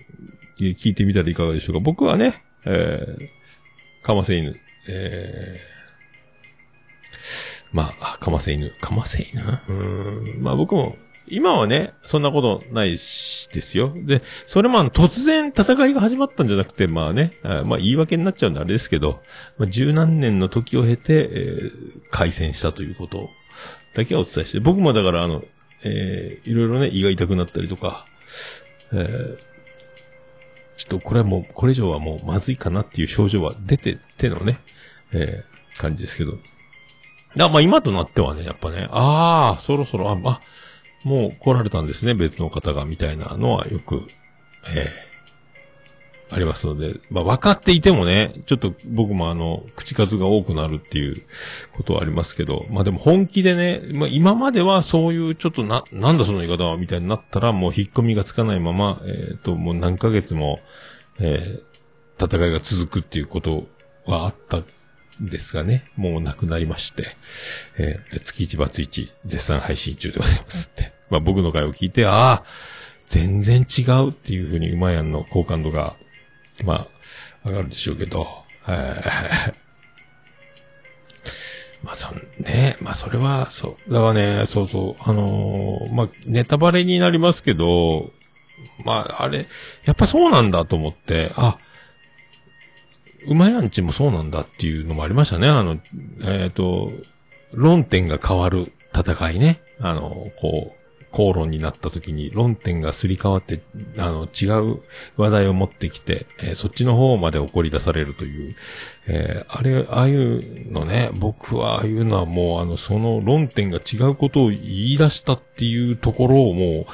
[0.60, 1.79] 聞いてみたらいかがでしょうか。
[1.79, 4.55] 僕はね、えー、かませ犬、
[4.88, 9.73] えー、まあ、かませ犬、かませ犬う
[10.38, 10.95] ん、まあ僕も、
[11.27, 13.93] 今はね、そんなことないし、ですよ。
[13.95, 19.21] で、それも、突然戦いが始まったんじゃなくて、まあね、あまあ言い訳になっちゃうんであれですけど、
[19.58, 23.29] まあ十何年の時を経て、えー、開戦したということ
[23.95, 25.43] だけはお伝えして、僕もだからあの、
[25.84, 28.05] えー、いろいろね、胃が痛くなったりとか、
[28.91, 29.38] えー、
[30.79, 34.59] ちょっとこれはもう、これ以上はもうまずいかなっていう症状は出ててのね、
[35.11, 36.37] えー、感じですけど。
[37.37, 40.41] あ、まあ今となってはね、やっぱね、ああ、そろそろ、あ、あ、
[41.03, 44.07] もう来られたんですね、別の方が、みたいなのはよく、
[44.73, 45.09] ええ
[46.31, 51.23] ありますので、まあ分かっていてもね、ちょっと僕もあの、口数が多くなるっていう
[51.75, 60.59] ことはありますけど、まあでも本気でね、まあ今まではそういうちょっとな、なんだその言い方は、みたいになったらもう引っ込みがつかないまま、えっ、と、もう何ヶ月も、
[61.19, 61.69] えー
[62.19, 63.65] 戦いが続くっていうこと
[64.05, 64.65] はあったん
[65.21, 67.07] ですがね、もうなくなりまして、
[67.77, 70.91] えーで月1バツ1絶賛配信中でございますって。
[71.09, 72.43] まあ僕の回を聞いて、ああ、
[73.05, 75.95] 全然違うっていうふうに馬やんの好感度が、
[76.63, 76.88] ま
[77.43, 78.28] あ、上がるでしょうけど、
[78.63, 78.78] はい
[81.84, 83.93] まあ、そんね、まあ、それは、そう。
[83.93, 88.12] だからね、そうそう、あのーまあ、ネタバレになりますけど、
[88.84, 89.48] まあ、あれ、
[89.86, 91.58] やっぱそうなんだと思って、あ、
[93.28, 95.48] 馬やんちもそうなんだっていうのもありましたね。
[95.48, 95.80] あの、
[96.26, 96.91] えっ、と、
[97.54, 99.62] 論点が変わる戦いね。
[99.80, 100.78] あの、こう、
[101.12, 103.62] 口論になった時に論点がすり替わって、
[103.98, 104.82] あの、違う
[105.17, 108.56] 話題を持ってきて、えーそっちの方まで怒り出されるという、
[109.08, 116.86] えーあれ、ああいうのね、僕はああいうのはもう、あの、その論点が違うことを言い出したっていうところをも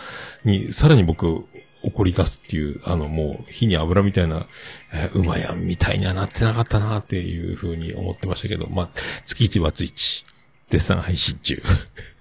[0.45, 1.45] う、に、さらに僕、
[1.83, 4.47] 怒り出すっていう、あの、もう、火に油みたいな、
[4.93, 8.89] えー馬やんみたいにはなってなかったなっていうふうに思ってましたけど、まあ、
[9.25, 10.25] 月1バツ1、
[10.69, 11.61] 絶賛配信中。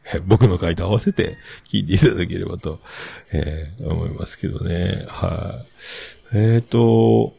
[0.26, 2.80] 僕の回と合わせて聞いていただければと、
[3.32, 5.04] えー思いますけどね。
[5.08, 5.64] は
[6.32, 6.36] い。
[6.36, 7.34] えっ、と、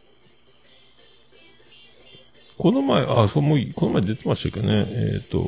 [2.57, 4.85] この前、あ、そう、もう、この前出てましたっけね。
[4.89, 5.45] えっ、と、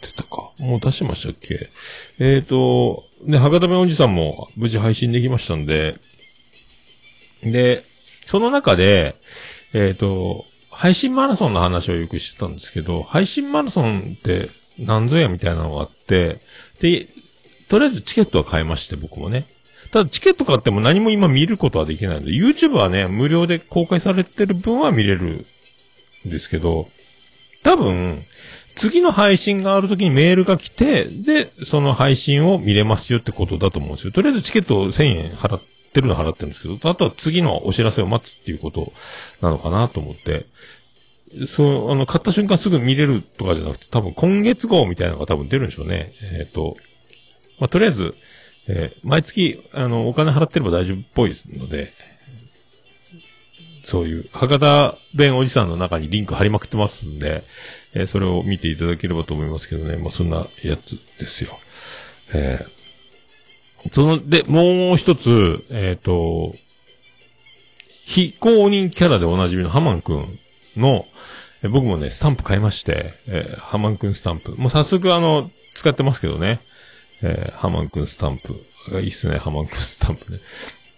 [0.00, 0.50] 出たか。
[0.58, 1.70] もう出しましたっけ
[2.18, 5.96] えっ、と、ね、博多弁おじさんも無事配信できましたんで、
[7.42, 7.84] で、
[8.24, 9.16] その中で、
[9.74, 16.40] えっ、と、配信マラソンの話をよくしてたんですけど、配信マラソンって何ぞやみたいなのがあって、
[16.80, 17.08] で、
[17.68, 19.46] とりあえずチケットは買いまして、僕もね。
[19.90, 25.46] ただチケット買っても何も今見ることはできないので、YouTube はね、無料で公開されてる分は見れる
[26.26, 26.88] んですけど、
[27.62, 28.24] 多分、
[28.74, 34.12] 次の配信がある時にメールが来て、で、その配信を見れますよってことだと思うんですよ。
[34.12, 35.62] とりあえずチケットを1000円払っ
[35.94, 38.92] てるのは払ってるんですけど、あとは次のお知らせを待つっていうこと
[39.40, 40.46] なのかなと思って、
[41.46, 46.12] そう、あの、買った瞬間すぐ見れるとかじゃなくて、多分今月号みたいなのが多分出るんでしょうね。
[46.32, 46.76] えっ、と、
[47.58, 48.14] まあ、とりあえず、
[48.66, 51.92] えー毎月、あの、お金払ってれば大丈夫っぽいですので、
[53.82, 57.44] そういう、博多弁おじさんの中にリンク貼りまくってますんで、
[57.94, 59.96] えーそれを見ていただければと思いますけどね。
[59.96, 61.58] まあ、そんなやつですよ。
[62.32, 62.73] えー
[63.90, 66.54] その、で、もう一つ、えっ、と、
[68.04, 70.38] 非公認キャラでおなじみのハマンくん
[70.76, 71.06] の、
[71.62, 74.54] え僕もね、スタンプ買いまして、えーハマンくんスタンプ。
[74.56, 76.60] もう早速あの、使ってますけどね。
[77.22, 78.54] えーハマンくんスタンプ。
[79.00, 80.40] いいっすね、ハマンくんスタンプね。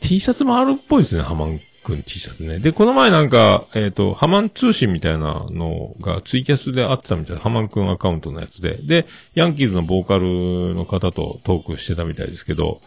[0.01, 2.59] T シャツもあるっぽいですね、ハマンくん T シャツね。
[2.59, 8.79] で、この前なんか、えっ、と、ハマン通信みたいなのがツイキャスであってたみたいな、ハマンくんアカウントのやつで。
[8.83, 12.81] で、ヤンキーズのボーカルの方とトークしてたみたいですけど、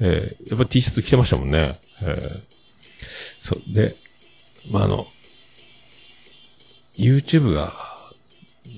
[0.00, 1.78] えーやっぱ T シャツ着てましたもんね。
[2.00, 2.40] えー
[3.38, 3.96] そう、で、
[4.70, 5.06] まあ、あの、
[6.96, 7.72] YouTube が、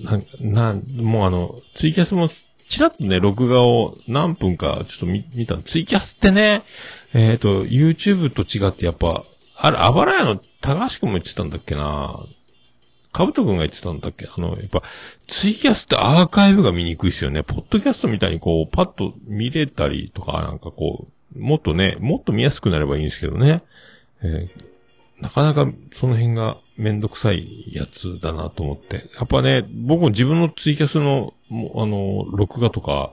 [0.03, 2.29] なん、なん、もうあの、ツイキャスも、
[2.69, 5.63] ちらっとね、録画を何分かちょっと見、見たの。
[5.63, 6.63] ツイキャスってね、
[7.15, 9.25] えっ、と、YouTube と違ってやっぱ、
[9.61, 12.27] あれ、あばらやの高橋くんも言ってたんだっけな
[13.13, 14.27] かぶとくんが言ってたんだっけ？
[14.27, 14.83] あの、やっぱ、
[15.27, 17.43] ツイキャスってアーカイブが見にくいですよね。
[17.43, 23.63] ポッドキャストみたいにこう、パッと見れたりとか、なんかこう、もっとね、もっと見やすくなればいいんですけどね。
[24.23, 24.71] えー
[25.21, 29.11] なかなかその辺がめんどくさいやつだなと思って。
[29.19, 33.13] やっぱね、僕も自分のツイキャスの、あの、録画とか、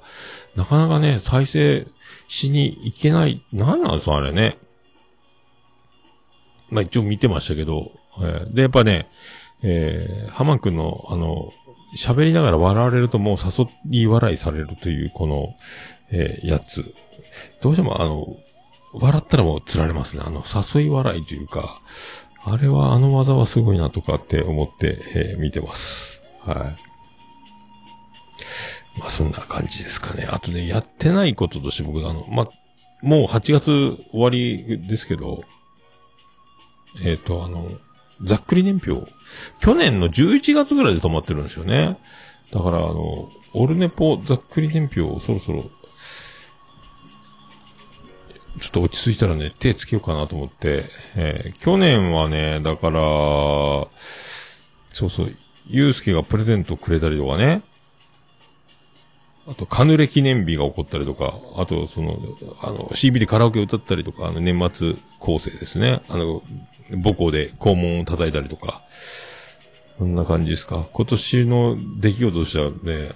[0.55, 1.85] なかなかね、再生
[2.29, 3.43] しに行けない。
[3.51, 4.57] なんなんですかあれね。
[6.69, 9.07] まあ一応見てましたけど、えーで、やっぱね、
[9.63, 11.51] えー、ハマン君の、あの、
[11.95, 15.55] 喋りながら笑われるともう誘い笑いされるという、この、
[16.11, 16.93] えーやつ。
[17.61, 18.35] どうしてもあの、
[18.93, 20.23] 笑ったらもう釣られますね。
[20.25, 21.81] あの、誘い笑いというか、
[22.43, 26.21] あれはあの技はすごいなとかって思って、えー見てます。
[26.41, 26.57] はい。
[28.99, 30.27] まあそんな感じですかね。
[30.29, 32.49] あとね、やってないこととして僕、あの、まあ、
[33.01, 33.65] もう8月
[34.11, 35.43] 終わりですけど、
[37.03, 37.71] えっ、と、あの、
[38.23, 39.11] ざっくり年表。
[39.59, 41.97] 去年の11月ぐらいで止まってるんですよね。
[42.51, 45.69] だから、あの、オルネポざっくり年表をそろそろ、
[48.59, 52.99] ちょっと落ち着いたらね、手つけようかなと思って、えー去年はね、だから、
[54.89, 55.35] そうそう、
[55.67, 57.61] ゆうすけがプレゼントくれたりとかね、
[59.47, 62.19] あと、カヌレ記念日が起こったりとか、あと、その、
[62.61, 66.01] あの、CB でカラオケ歌ったりとか、あの、年末構成ですね。
[66.09, 66.43] あの、
[66.91, 68.83] 母校で校門を叩いたりとか、
[69.97, 70.87] こんな感じですか。
[70.93, 73.11] 今年の出来事としてはね、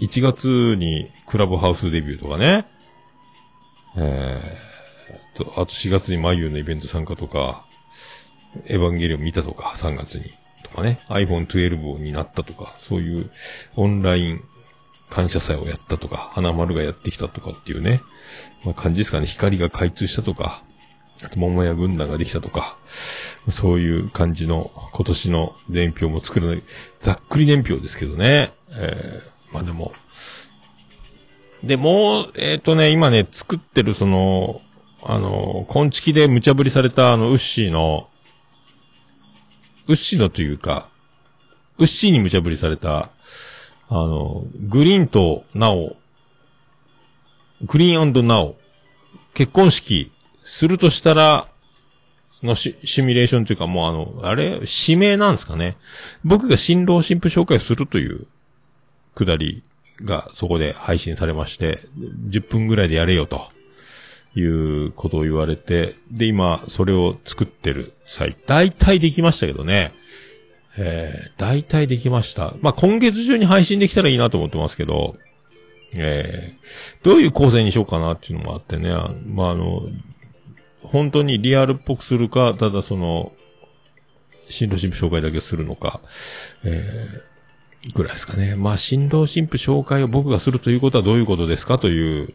[0.00, 2.66] 1月にクラブハウスデビューとかね、
[3.96, 7.64] えー、と、あと4月に眉のイベント参加とか、
[8.66, 10.24] エヴァンゲリオン見たとか、3月に。
[10.62, 13.30] とかね、iPhone 12になったとか、そういう
[13.76, 14.44] オンライン
[15.08, 18.02] 感謝祭をやったとか、花丸がやってきたとかっていうね、
[18.64, 20.62] まあ感じですかね、光が開通したとか、
[21.22, 22.76] あと桃屋軍団ができたとか、
[23.50, 26.62] そういう感じの今年の年表も作るのに、
[27.00, 28.52] ざっくり年表ですけどね。
[28.70, 29.92] えー、まあでも。
[31.62, 34.60] で、もう、えっ、とね、今ね、作ってるその、
[35.02, 38.08] あの、コンチキで無茶ぶりされたあの、ウッシーの、
[39.88, 40.88] ウッシーのというか、
[41.78, 43.10] ウッシーに無茶ぶりされた、
[43.88, 45.96] あの、グリーンとナオ、
[47.62, 48.56] グリーンナオ、
[49.32, 50.12] 結婚式
[50.46, 51.48] するとしたら、
[52.42, 55.76] のシシミュレーションというかもうあの、あれ、指名なんですかね？
[56.24, 58.26] 僕が新郎新婦紹介するという、
[59.14, 59.64] くだり
[60.02, 61.80] がそこで配信されまして、
[62.28, 63.50] 10分ぐらいでやれよと。
[64.38, 69.94] いうことを言われて、で、今、それを作ってる際、大体できましたけどね。
[70.76, 72.54] えー、大体できました。
[72.60, 75.16] まあ、今月中に配信できたらいいなと思ってますけど、
[75.94, 78.90] えー、どういう構成にしようかなっていうのもあってね、
[79.26, 79.88] まあ、あの、
[80.92, 83.32] 本当にリアルっぽくするか、ただその、
[84.48, 86.00] 新郎新婦紹介だけするのか、
[86.64, 88.54] えー、ぐらいですかね。
[88.54, 91.78] まあ、新郎新婦紹介を僕がするということはどういうことですか？
[91.78, 92.34] という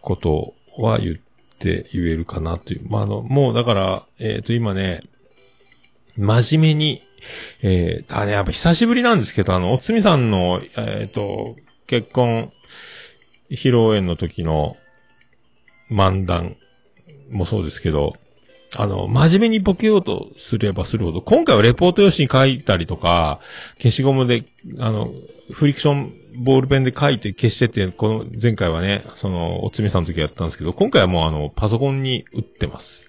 [0.00, 1.16] ことは言っ
[1.58, 2.88] て言えるかなという。
[2.88, 5.02] まあ、あの、もうだから、えっ、と、今ね、
[6.16, 7.02] 真面目に、
[7.62, 12.52] えー、あれ、やっぱ久しぶりなんですけど、あの、おつみさんの、えっ、と、結婚、
[13.50, 14.76] 披露宴の時の
[15.90, 16.56] 漫談
[17.34, 18.14] もそうですけど、
[18.76, 23.40] あの、真面目にボケようとすればするほど、今回はレポート用紙に書いたりとか、
[23.78, 24.44] 消しゴムで、
[24.78, 25.10] あの、
[25.52, 33.08] フリクションボールペンで書いて消してって、この前回はね、その、おつみさんの時やったんですけど、今回はもうあの、パソコンに打ってます。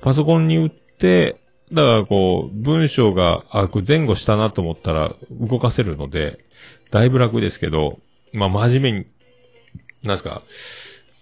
[0.00, 1.36] パソコンに打って、
[1.72, 6.38] だからこう、文章が、あ、これ前後したなと思ったら動かせるので、
[6.90, 7.98] だいぶ楽ですけど、
[8.32, 9.06] まあ真面目に、
[10.02, 10.42] なんすか、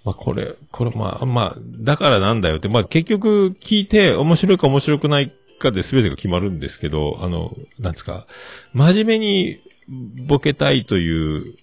[0.07, 8.29] まあこれ、これまあ、まあ、だからなんだよって、まあ結局聞いて面白いか面白くないかで全てが決まるんですけど、あの、なんですか、
[8.73, 11.57] 真面目にボケたいという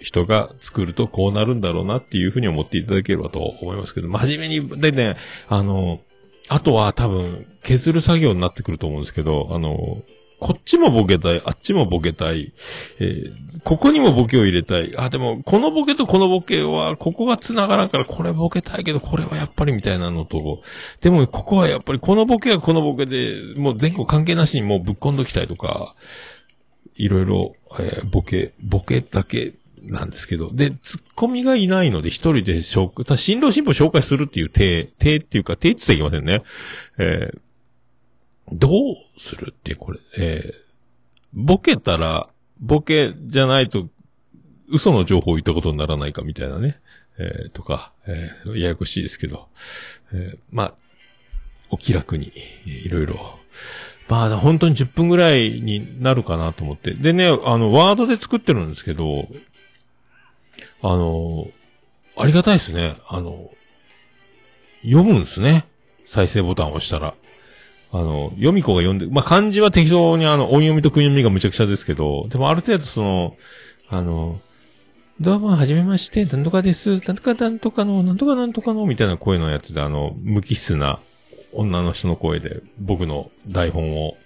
[0.00, 6.00] 人が作るとこうなるんだろうなっていうふうに思っていただければと思いますけど、真面目に、でね、あの、
[6.48, 10.02] あとは多分削る作業になってくると思うんですけど、あの、
[10.40, 12.52] こっちもボケたい、あっちもボケたい、
[13.00, 14.94] えーここにもボケを入れたい。
[14.96, 20.62] あ、でも、このボケとこのボケは、ここが繋がらんから、これボケたいけど、これはやっぱりみたいなのと、
[21.00, 25.96] でも、ここはやっぱり、このボケはこのボケで、もう前後関係なしにもうぶっ込んどきたいとか、
[26.94, 36.42] いろいろ、えーボケ、ボケだけなんですけど、で、ツッコミがいないので、一人で紹介、た新郎新婦紹介するっていう手、手っていうか、手って言っちゃいけませんね。
[36.98, 37.40] えー
[38.52, 40.68] どうするって、これ、えー
[41.34, 42.28] ボケたら、
[42.58, 43.88] ボケじゃないと、
[44.70, 46.80] 嘘の情報を言ったことにならないかみたいなね。
[47.18, 49.48] えーとか、えーややこしいですけど。
[50.12, 50.74] えーまあ、
[51.70, 52.32] お気楽に、
[52.64, 53.38] いろいろ。
[54.08, 56.94] まあ、本当に10分ぐらいになるかなと思って。
[56.94, 59.28] でね、あの、ワードで作ってるんですけど、
[60.80, 61.46] あの、
[62.16, 62.96] ありがたいですね。
[63.08, 63.50] あの、
[64.82, 65.66] 読むんすね。
[66.04, 67.14] 再生ボタンを押したら。
[67.90, 73.36] あの、読み子が読んで、まあ、漢字は適当にあの、音読みと訓読みがむちゃくちゃですけど、でもある程度その、
[73.88, 74.40] あの、
[75.20, 81.00] どうも、はじめまして、なんとかです、なんとかなんとかの、なんとかなんとかの、みたいな声のやつで、あの、無機質な
[81.52, 84.16] 女の人の声で、僕の台本を、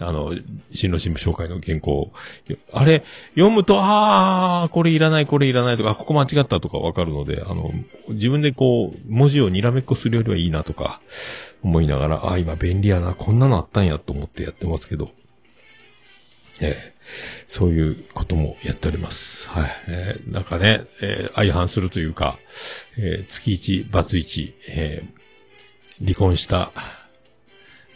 [0.00, 0.34] あの、
[0.72, 2.12] 新郎新婦紹介の原稿、
[2.72, 7.72] あれ、読むと、あー、これいらない、これいらないとか、ここ間違ったとかわかるので、あの、
[8.08, 11.00] 自分でこう、文字をにらめっこするよりはいいなとか、
[11.62, 15.10] 思いながら、あー、今便利やな、こんなのあったんやと思ってやってますけど、
[16.60, 17.00] ええ
[17.48, 19.50] そういうこともやっております。
[19.50, 19.70] はい。
[19.88, 22.38] えーなんかね、えー相反するというか、
[22.96, 26.70] えー月1、バツ1、えー離婚した、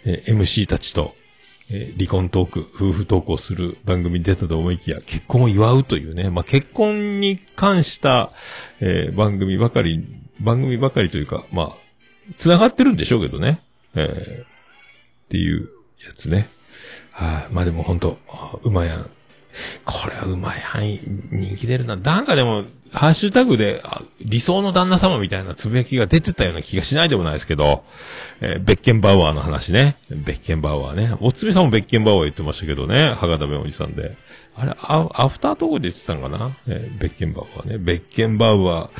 [0.04, 1.14] えー MC たちと、
[1.74, 8.32] えー離婚トーク、夫婦トークをする番組に出たと思いきや、結婚を祝うというね、まあ、結婚に関した、
[8.80, 10.06] えー番組ばかり、
[10.40, 11.76] 番組ばかりというか、まあ、
[12.36, 13.60] 繋がってるんでしょうけどね。
[13.94, 14.46] えーっ
[15.28, 15.68] ていう
[16.04, 16.48] やつね。
[17.10, 18.18] はい、まあでも本当
[18.62, 19.10] うまやん。
[19.84, 20.98] これはうまやん、
[21.30, 21.96] 人気出るな。
[21.96, 22.64] なんかでも、
[22.94, 23.82] ハッシュタグで、
[24.20, 27.84] 理想の旦那様みたいなつぶやきが出てたような気がしないでもないですけど、
[28.40, 29.96] えーベッケンバウアーの話ね。
[30.10, 31.16] ベッケンバウアーね。
[31.20, 33.08] おつみさんもベッケンバウアー言ってましたけどね。
[33.14, 34.16] 博多弁おじさんで。
[34.56, 37.78] あれ、アアフタートークで言ってたんかな、えーベッケンバウアーね。
[37.78, 38.90] ベッケンバウアー。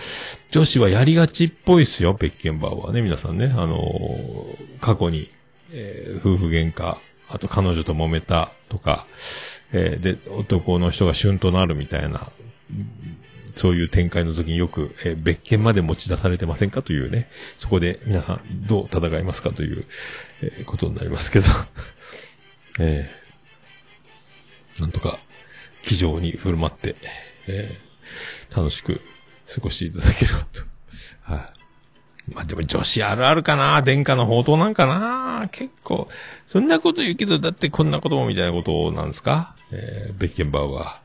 [0.50, 3.00] 女子はやりがちっぽいっすよ、ベッケンバウアーね。
[3.00, 3.46] 皆さんね。
[3.56, 5.30] あのー過去に、
[5.72, 9.06] え夫婦喧嘩、あと彼女と揉めたとか、
[9.72, 12.30] えで、男の人が旬となるみたいな、
[13.54, 19.86] そういう展開の時によく、えー別件まで持ち出されてませんかというね、そこで皆さんどう戦いますかという、
[20.42, 21.46] えーことになりますけど、
[22.80, 25.18] えーなんとか、
[25.82, 26.96] 気丈に振る舞って、
[27.46, 27.84] えー
[28.56, 29.00] 楽しく
[29.52, 30.62] 過ごしていただければと。
[31.34, 31.52] は
[32.28, 33.82] い、まあでも女子あるあるかな。
[33.82, 35.48] 殿下の宝刀なんかな。
[35.50, 36.08] 結構、
[36.46, 39.56] そんなこと言うけど、だってこんなこともみたいなことなんですか？
[39.72, 41.00] えーベッケンバウは。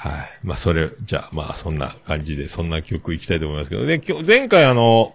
[0.00, 0.46] はい。
[0.46, 5.14] まあそれ、じゃあまあそんな感じで、そんな曲いきたいと思いますけど、で、今日、前回あの、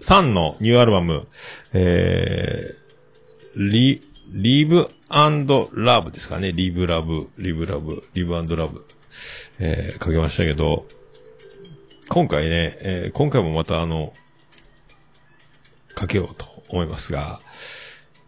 [0.00, 1.28] サンのニューアルバム、
[1.74, 6.50] えー、リ、リブラブですかね。
[6.52, 8.86] リブラブ、リブラブ、リブラブ、
[9.58, 10.86] えー、かけましたけど、
[12.08, 14.14] 今回ね、えー今回もまたあの、
[15.94, 17.42] かけようと思いますが、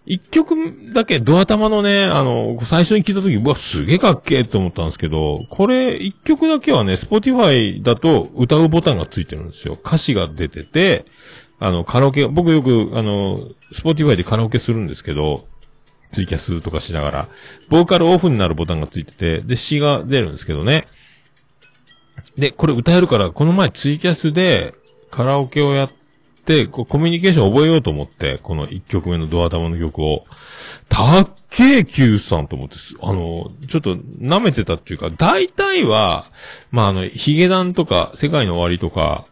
[0.07, 9.79] 一曲だけド頭のね、あの、最初に聞いた時、うわ、すげえかっけえと思ったんですけど、これ、一曲だけはね、スポティファイだと歌うボタンがついてるんですよ。
[9.83, 11.07] 歌詞が出てて、
[11.59, 15.47] あの、カラオケ、僕よく、あの、スポティファイでカラオケするんですけど、
[16.13, 17.29] ツイキャスとかしながら、
[17.71, 20.87] ボーカルオフになるボタンがついてて、で、詩が出るんですけどね。
[22.37, 24.75] で、これ歌えるから、この前ツイキャスで
[25.11, 26.04] カラオケをやって、
[26.67, 30.27] こうコミュニケーション覚えようと思って、この1曲目のド頭の曲を、
[30.89, 36.31] たっけー Q さんと思って、あの、ちょっと舐めてたっていうか、大体は、
[36.71, 39.27] まあ、あの、ヒゲダンとか、世界の終わりとか、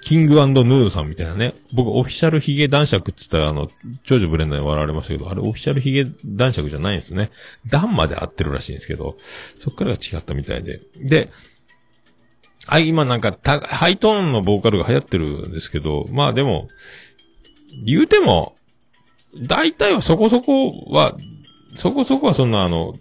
[0.00, 1.54] キングヌードさんみたいなね。
[1.72, 3.68] 僕、オフィシャルヒゲ男爵って言ったら、あの、
[4.04, 7.30] 長女ブレンダーに笑われましたけど、あれオフィシャルヒゲ男爵じゃないんですね。
[7.66, 9.18] ダンまで合ってるらしいんですけど、
[9.58, 10.80] そっからが違ったみたいで。
[10.96, 11.30] で、
[12.64, 16.68] はい、今なんか、ハイトーンのボーカルが流行ってるんですけど、まあでも、
[17.84, 18.56] 言うても、
[19.38, 21.16] 大体はそこそこは、
[21.74, 22.94] そこそこはそんなあの、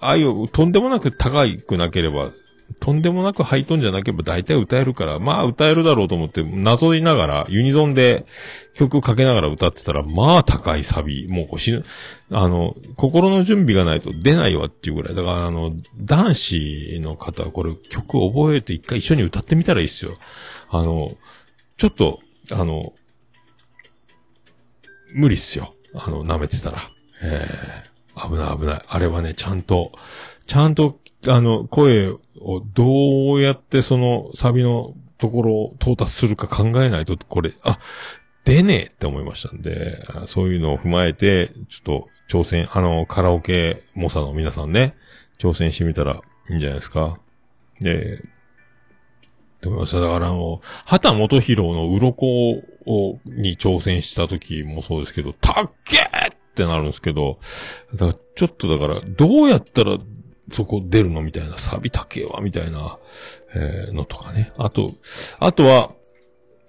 [0.00, 2.32] 愛をとんでもなく高くなければ、
[2.80, 8.26] とんでもなくハイトーンじゃなければ大体歌えるから、まあ歌えるだろうと思って、謎りながら、ユニゾンで
[8.74, 11.84] 曲かけながら歌ってたら、まあ高いサビ、もう死ぬ、
[12.30, 15.14] あの、心の準備がないと出ないわっていうぐらい。
[15.14, 20.16] だからあの、男子の方はこれ曲覚えて一回一緒に歌ってみたらいいっすよ。
[20.70, 21.16] あの、
[21.78, 22.92] ちょっと、あの、
[25.12, 25.74] 無理っすよ。
[25.94, 26.90] あの、舐めてたら。
[27.22, 27.48] え
[27.84, 28.82] え危ない危ない。
[28.88, 29.92] あれはね、ちゃんと、
[30.46, 30.98] ちゃんと、
[31.28, 32.20] あの、声を
[32.74, 37.78] どうやってそのサビのところを到達するか考えないと、これ、あ、
[38.44, 44.94] 出ねえって思いましたんで、そういうのを踏まえて、ちょっと挑戦、あの、カラオケ猛者の皆さんね、
[45.38, 46.20] 挑戦してみたら
[46.50, 47.18] いいんじゃないですか。
[47.80, 48.22] で、
[49.60, 50.00] と思いました。
[50.00, 52.26] だからあの、畑元博の鱗
[52.86, 57.38] を、に挑戦した時もそうですけど、たっけーってなるんですけど、
[57.94, 59.98] だからちょっとだから、どうやったら
[60.50, 62.98] そこ出るのみたいな、サビ高えわ、みたいな、
[63.54, 64.52] えーのとかね。
[64.56, 64.94] あと、
[65.38, 65.92] あとは、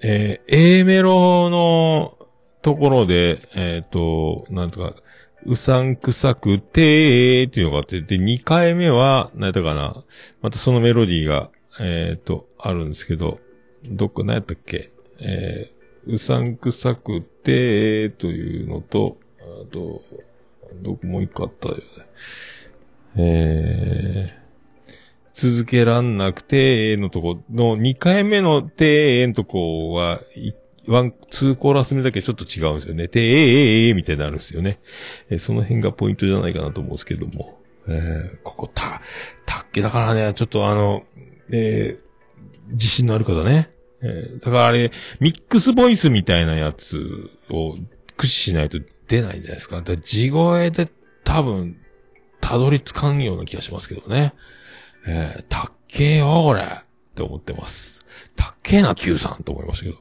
[0.02, 2.18] えー A メロの
[2.62, 4.96] ところで、えっ、と、なんとか、
[5.46, 10.04] うさんくさくてーっていうのがあって、で、2回目は、なんやったかな。
[10.42, 11.50] またそのメロディーが、
[11.80, 13.40] えっ、と、あるんですけど、
[13.86, 20.02] どっか、何やったっけえーうさんくさくて、というのと、あと、
[20.82, 21.84] どこもう一個あったよね。
[23.18, 30.22] えー、続けらんなくて、のとこの2回目のて、のとこは、
[30.88, 33.08] ワン、ツーコーラス目だけちょっと違うんですよね。
[33.10, 34.80] て、えーえーええみたいになるんですよね。
[35.30, 37.60] えーその辺がポイントじゃないかなと思うんですけども。
[37.90, 39.02] えーここ、た、
[39.46, 41.04] たっけだからね、ちょっとあの、
[41.52, 42.08] えー
[42.70, 43.70] 自信のある方ね。
[44.02, 47.76] えーだからあれ、ミックスボイスみたいなやつを
[48.16, 49.78] 駆使しないと出ないんじゃないですか。
[49.82, 50.88] だか地声で
[51.24, 51.78] 多分、
[52.42, 54.34] たどり着かんような気がしますけどね。
[55.08, 56.62] えー、たっけえよ、これ。
[56.62, 56.66] っ
[57.16, 58.06] て思ってます。
[58.36, 59.98] たっけえな、Q さんと思いましたけど。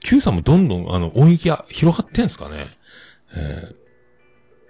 [0.00, 2.68] Q さんもどんどん、あの、音域が広がってんすかね。
[3.34, 3.68] え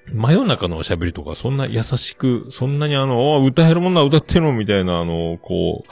[0.09, 5.91] ー、真夜中のおしゃべりとか、そんな優しく、そんなにあの、歌えるものは歌ってるのみたいな、あの、こう、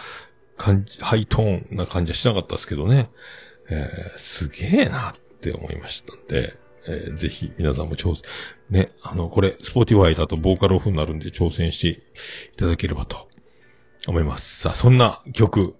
[0.57, 3.11] 感じ、ハイトーンな感じはしなかったですけどね。
[3.68, 6.57] えー、すげえなって思いましたんで、
[6.89, 8.22] えーぜひ皆さんも挑戦、
[8.70, 11.89] ね、あの、これ、スポーティファイだとボーカルオフになるんで挑戦して
[12.53, 13.28] いただければと
[14.07, 14.61] 思います。
[14.61, 15.74] さあ、そんな曲、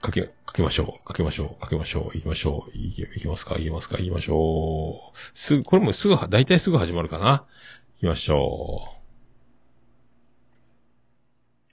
[0.00, 1.06] かけ、かけましょう。
[1.06, 1.60] かけましょう。
[1.60, 2.04] かけましょう。
[2.14, 2.70] 行きましょう。
[2.76, 5.18] いき、ますか行きますか行きましょう。
[5.32, 7.44] すぐ、これもすぐ、だいたいすぐ始まるかな
[7.96, 8.94] 行きましょう。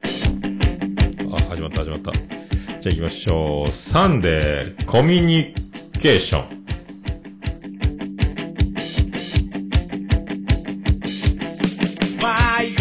[0.04, 0.08] あ、
[1.50, 2.12] 始まった始まった。
[2.14, 2.24] じゃ
[2.86, 3.72] あ行きましょう。
[3.72, 5.54] サンデー、コミュニ
[6.00, 6.61] ケーション。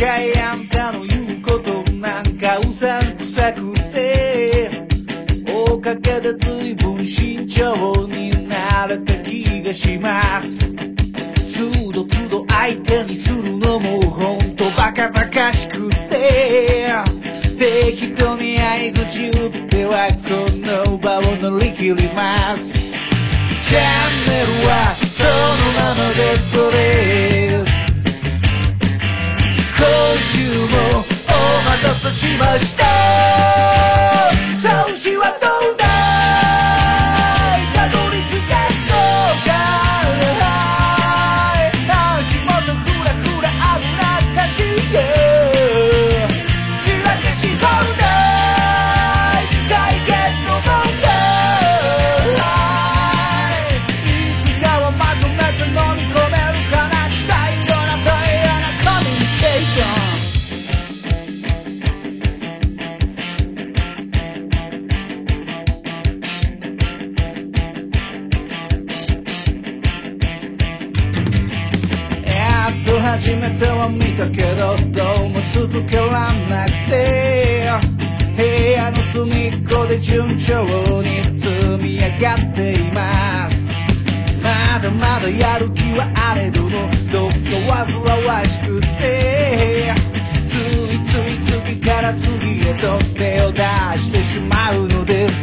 [0.01, 4.89] 回あんたの言うことなんかうさんくさくて。
[5.69, 10.59] おかげで随分慎重になれた気がします。
[11.55, 16.95] 都度都度相手にするのもほんとバカバカしくて。
[17.59, 22.73] 適当に合図打ってはこの場を乗り切ります。
[23.69, 25.31] チャンネルはその
[25.77, 26.19] ままで
[26.57, 26.81] これ
[27.53, 27.70] 今
[30.21, 31.01] 週もお
[31.71, 32.85] 待たせしました。
[34.61, 35.90] 調子はどうだ？
[73.61, 77.69] ては見たけどどうも続けらんなくて。
[78.35, 78.43] 部
[78.73, 80.65] 屋の隅っこで順調
[81.03, 81.47] に積
[81.77, 83.69] み上がっています。
[84.43, 86.71] まだまだやる気はあれども
[87.13, 87.31] どっ
[87.69, 89.93] か煩わしくて。
[90.49, 91.39] ついつい
[91.69, 93.61] 次から次へと手を出
[93.99, 95.35] してしまうのです。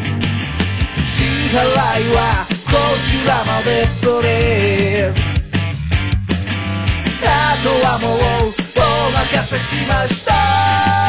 [1.05, 1.61] 支払
[2.01, 2.71] いはこ
[3.05, 5.16] ちらまでとです。
[7.63, 11.06] とはもうお任せしました。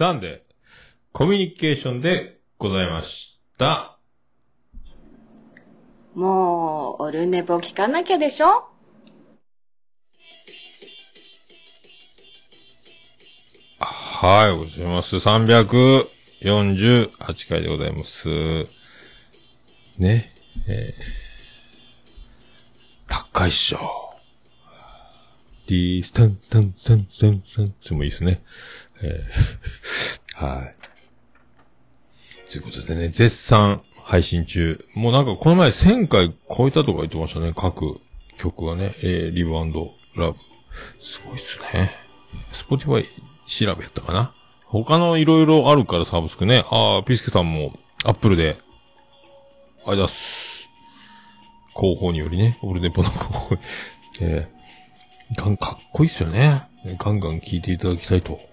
[0.00, 0.40] サンデー、
[1.12, 3.98] コミュニケーションでございました。
[6.14, 8.70] もう、オルネポ聞かなきゃでしょ？
[13.78, 15.16] はい、ございます。
[15.16, 16.08] 348
[17.50, 18.66] 回でございます。
[19.98, 20.34] ね。
[20.66, 23.80] えー、高いっしょ。
[25.66, 28.42] ディースタンタンタンタンタンつもいいですね。
[29.02, 30.74] えー、はい。
[32.50, 34.84] ということでね、絶賛配信中。
[34.94, 37.52] もうなんかこの前1000回超えたとか言ってましたね。
[37.56, 38.00] 各
[38.36, 38.94] 曲がね。
[39.02, 40.38] えー、リブラブ。
[40.98, 41.90] すごいっすね。
[42.52, 43.08] スポティファイ
[43.46, 44.34] 調べやったかな
[44.66, 46.64] 他のいろいろあるからサブスクね。
[46.70, 47.72] ああ、ピスケさんも
[48.04, 50.68] アップルで、ありがとうございます。
[51.76, 53.56] 広報によりね、オルネポの広報、
[54.20, 56.68] えー、ガン、かっこいいっすよね。
[56.98, 58.49] ガンガン聞いていただきたいと。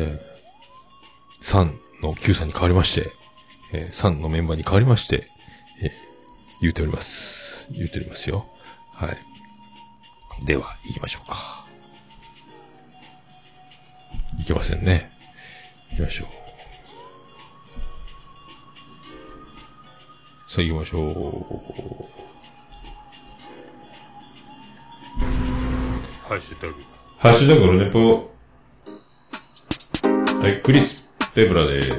[0.00, 1.72] えー、3
[2.02, 3.10] の Q さんに変わりまして、
[3.72, 5.26] えー、3のメンバーに変わりまして、
[5.82, 5.90] えー、
[6.60, 7.66] 言うております。
[7.72, 8.46] 言うておりますよ。
[8.92, 10.46] はい。
[10.46, 11.66] では、行きましょうか。
[14.40, 15.10] いけませんね。
[15.90, 16.28] 行きましょう。
[20.50, 22.18] さあ行きましょう。
[26.28, 26.74] ハッシュタグ。
[27.18, 28.37] ハッシュタグオルネポ。
[30.40, 31.90] はい、クリス・ペブラです。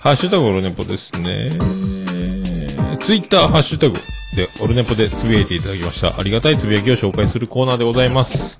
[0.00, 1.52] ハッシュタグオルネポですね。
[3.00, 3.94] ツイッター、ハッシュタグ
[4.36, 6.18] で、オルネポでつぶやいていただきました。
[6.18, 8.58] ありがたいつぶやきを紹介するコーナーでございます。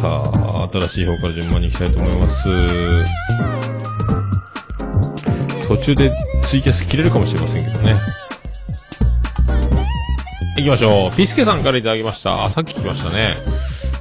[0.00, 2.44] さあ、新しい方から順番に行きたいと思います。
[5.68, 8.00] 途中でツイキャス切れるかもしれませんけどね。
[10.56, 11.16] 行きましょう。
[11.16, 12.44] ピスケさんからいただきました。
[12.44, 13.36] あ、さっき来ましたね。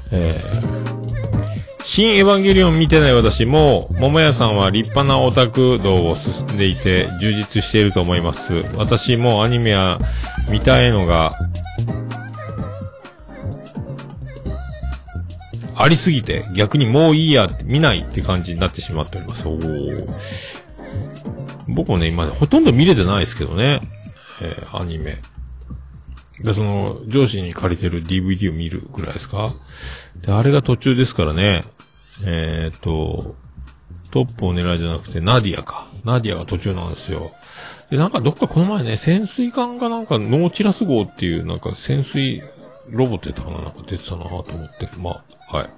[0.10, 0.67] えー、
[1.90, 8.56] 新エヴァンゲリオン見てない私も、桃屋さんは立派なオタク道を進んでいて、充実していると思います。
[8.76, 9.98] 私もアニメや
[10.52, 11.38] 見たいのが、
[15.76, 19.48] ありすぎて、逆にもういいや見ないって感じになってしまっております。
[19.48, 20.06] おー
[21.70, 23.80] 僕もね、今ね、ほとんど見れてないですけどね。
[24.42, 25.20] えーアニメ。
[26.42, 29.54] で、その、上司に借りてる DVD を見るぐらいですか
[30.22, 31.64] で、あれが途中ですからね。
[32.26, 33.36] えっ、と、
[34.12, 35.88] トップを狙いじゃなくて、ナディアか。
[36.04, 37.32] ナディアが途中なんですよ。
[37.90, 42.42] で、なんかどっかこの前ね、潜水艦がなんかノーチラス号っていう、なんか潜水
[42.90, 44.90] ロボットやったかななんか出てたなと思って。
[44.98, 45.70] まあ、はい。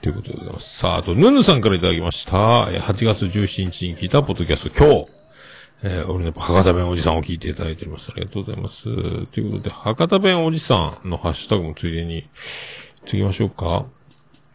[0.00, 0.78] ということでございます。
[0.78, 2.66] さあ、あと、ヌヌさんからいただきました。
[2.66, 5.18] 8月17日に聞いたポッドキャスト、今日。
[5.82, 8.10] えー、俺ね、博多弁おじさんを聞いていただいております。
[8.10, 8.84] ありがとうございます。
[8.84, 12.28] ということで、博多弁おじさんのハッシュタグもついでに、
[13.06, 13.86] 次行きましょうか。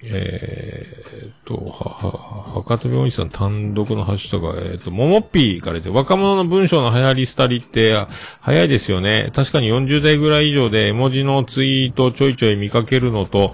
[0.06, 8.06] えーっと、は、は、博多弁おじさん単独のハッシュタグ、えーっと、ももっぴーからで、若者の文章の流行り廃りって、
[8.42, 9.32] 早いですよね。
[9.34, 13.54] 確かに40代ぐらい以上で絵文字のツイートちょいちょい見かけるのと、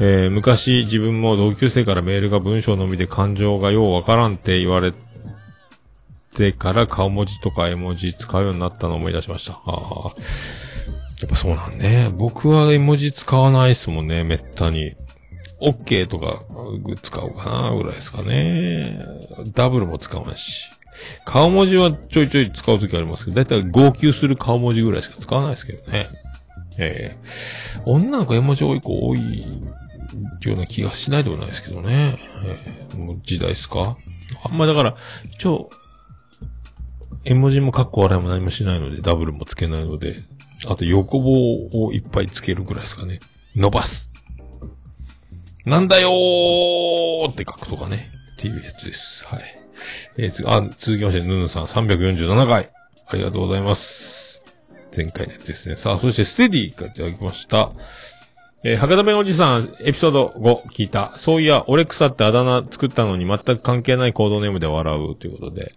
[0.00, 4.92] えー昔自分も同級生からメールが文章のみで感情がようわからんって言われ
[6.34, 9.52] てから顔文字とか絵文字使うようになったのを思い出しました。
[9.52, 10.14] ああ。
[11.20, 12.10] やっぱそうなんね。
[12.12, 14.94] 僕は絵文字使わないですもんね、めったに。
[15.60, 16.44] OK とか
[17.02, 19.04] 使おうかな、ぐらいですかね。
[19.54, 20.66] ダブルも使わないし。
[21.24, 26.08] 顔文字はちょいちょい使うときありますけど、だいたい号泣する顔文字ぐらいしか使わないですけどね。
[26.78, 29.42] ええ女の子絵文字多い子多い
[30.42, 32.18] ような気がしないでもないですけどね。
[32.44, 32.58] え
[32.94, 33.96] えもう時代ですか？
[34.44, 34.96] あんまだから、
[35.32, 35.70] 一応、
[37.24, 40.22] 絵文字もカッコ笑いも何もしないので、ダブルもつけないので、
[40.66, 43.20] あと横棒をいっぱいつけるぐらいですかね。
[43.56, 44.10] 伸ばす。
[45.64, 48.10] なんだよーって書くとかね。
[48.34, 49.26] っていうやつです。
[49.26, 49.42] はい。
[50.18, 52.70] えー、つ、あ、続きまして、ヌヌさん347回。
[53.06, 54.42] ありがとうございます。
[54.94, 55.74] 前回のやつですね。
[55.74, 57.72] さあ、そしてステディからいただきました。
[58.66, 61.12] えー博多弁おじさん、エピソード5聞いた。
[61.18, 65.74] そういや、俺草ってあだ名作ったのに全く関係ないコードネームで笑うということで、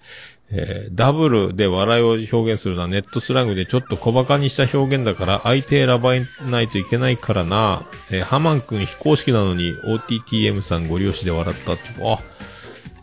[0.50, 6.14] えーダブルで笑いを表現するのはネットスラングでちょっと小馬鹿にした表現だから相手選ば
[6.50, 7.84] ないといけないからな。
[8.10, 11.82] えーハマン君非公式なのに OTTM さんご利用しで笑ったって。
[12.02, 12.20] あ、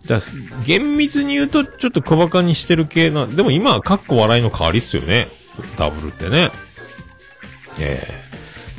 [0.06, 0.20] じゃあ、
[0.64, 3.26] 厳密に言うとちょっと小馬鹿にしてる系な。
[3.26, 5.28] でも今はカッコ笑いの代わりっすよね。
[5.76, 6.50] ダブルってね。
[7.78, 8.23] ええ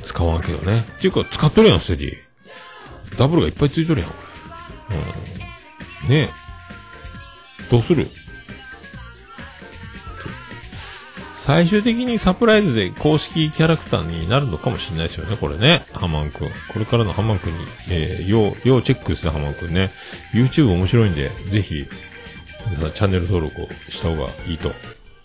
[0.05, 0.85] 使わんけどね。
[0.97, 3.17] っていうか、使っとるやん、ステディ。
[3.17, 4.15] ダブルがいっぱいついとるやん、こ
[4.89, 4.97] れ。
[6.05, 6.09] うん。
[6.09, 6.29] ねえ。
[7.69, 8.09] どうする？
[11.39, 15.85] 最終的にサプライズで公式キャラクターになるのかもしれないですよね、これね。
[15.93, 16.49] ハマンくん。
[16.49, 19.91] これからのハマンくんに、えー、要、要チェックですね、ハマンくんね。
[20.33, 21.85] YouTube 面白いんで、ぜひ、
[22.67, 24.71] 皆さんチャンネル登録をした方がいいと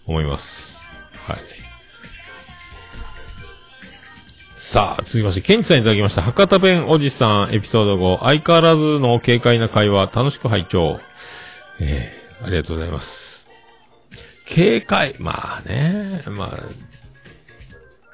[0.06, 0.82] 思います。
[1.26, 1.59] はい。
[4.70, 6.22] さあ、続きまして、ケンチさんいただきました。
[6.22, 8.20] 博多弁おじさんエピソード5。
[8.20, 11.00] 相変わらずの軽快な会話、楽しく拝聴。
[11.80, 13.48] えー、ありがとうございます。
[14.48, 16.58] 軽快、まあね、まあ、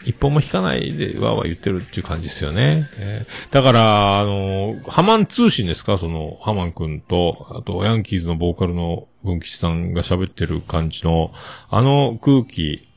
[0.07, 2.89] 一本も引かないでわーわー言ってるっていう感じですよね。
[2.97, 5.99] えーだから、あのハマン通信ですか？
[5.99, 11.35] その、ハマンくんと、あと、ヤンキーズのボーカルの文吉さんが喋ってる感じの、
[11.69, 12.89] あの空気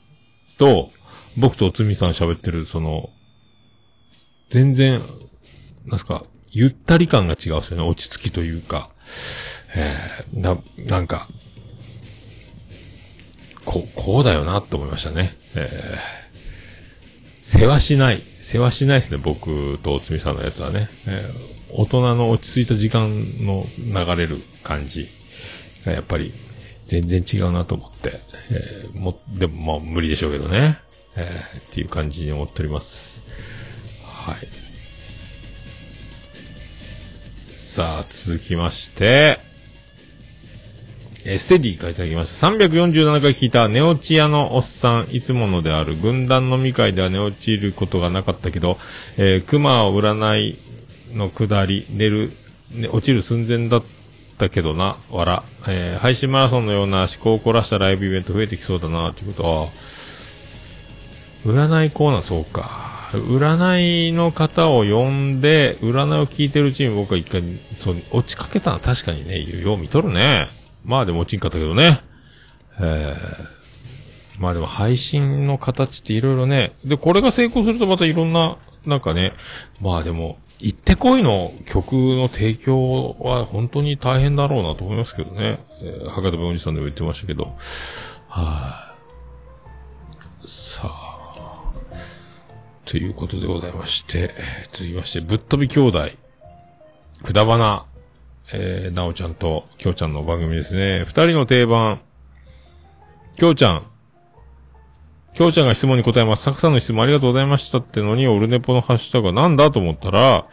[0.57, 0.91] と、
[1.35, 3.09] 僕とつみさん喋ってる、その、
[4.49, 5.01] 全然、
[5.85, 7.83] なんすか、ゆったり感が違うですよね。
[7.83, 8.89] 落ち着きというか。
[9.75, 11.27] えー、な、なんか、
[13.65, 15.35] こう、こうだよなって思いましたね。
[15.55, 18.23] えー、世話しない。
[18.39, 20.89] 世話しないですね、僕とおつみさんのやつはね。
[21.05, 25.07] えー大人の落ち着いた時間の流れる感じ
[25.85, 26.33] がやっぱり
[26.85, 28.21] 全然違うなと思って。
[28.49, 30.79] えーも、でもまあ無理でしょうけどね。
[31.15, 33.18] えーっていう感じに思っております。
[34.19, 34.47] はい。
[37.55, 39.39] さあ、続きまして、
[41.25, 42.47] えステディからいただきました。
[42.47, 48.77] 347回聞いたネオチアのおっさん、いつものである軍団飲み会では寝落ちることがなかったけど、
[49.17, 50.57] えー、熊を占い
[51.13, 52.33] の下り、寝る、
[52.71, 53.83] ね、落ちる寸前だっ
[54.37, 55.43] たけどな、わら。
[55.67, 59.69] えー配信マラソンのような思考を凝らしたライブイベント増えてきそうだな、ということは、
[61.45, 62.88] 占いコーナー、そうか。
[63.17, 67.43] 占いの方を呼んで、占いを聞いてるうちに僕は一回、
[67.77, 70.47] そう、落ちかけたのは確かにね、よう見とるね。
[70.85, 72.01] まあでも落ちんかったけどね。
[72.79, 76.73] えー、まあでも配信の形っていろいろね。
[76.85, 79.33] で、これが成功するとまたいろんな、なんかね、
[79.81, 85.59] まあでも、行ってこいの曲の提供は本当に大変だろうなと思いますけどね。
[85.81, 87.55] えー、博多弁おじさんでも言ってましたけど。
[88.27, 88.93] は
[90.43, 91.18] い、さあ。
[92.89, 94.33] ということでございまして、
[94.71, 96.09] 続きまして、ぶっ飛び兄弟、
[97.23, 97.85] くだばな、
[98.51, 101.03] えー、なおちゃんときょうちゃんの番組ですね。
[101.05, 102.01] 二人の定番、
[103.37, 103.83] きょうちゃん、
[105.35, 106.45] きょうちゃんが質問に答えます。
[106.45, 110.47] たくさんの質問ありがとうございましたってのに、オルネポのハッシュタグはなんだと思ったら、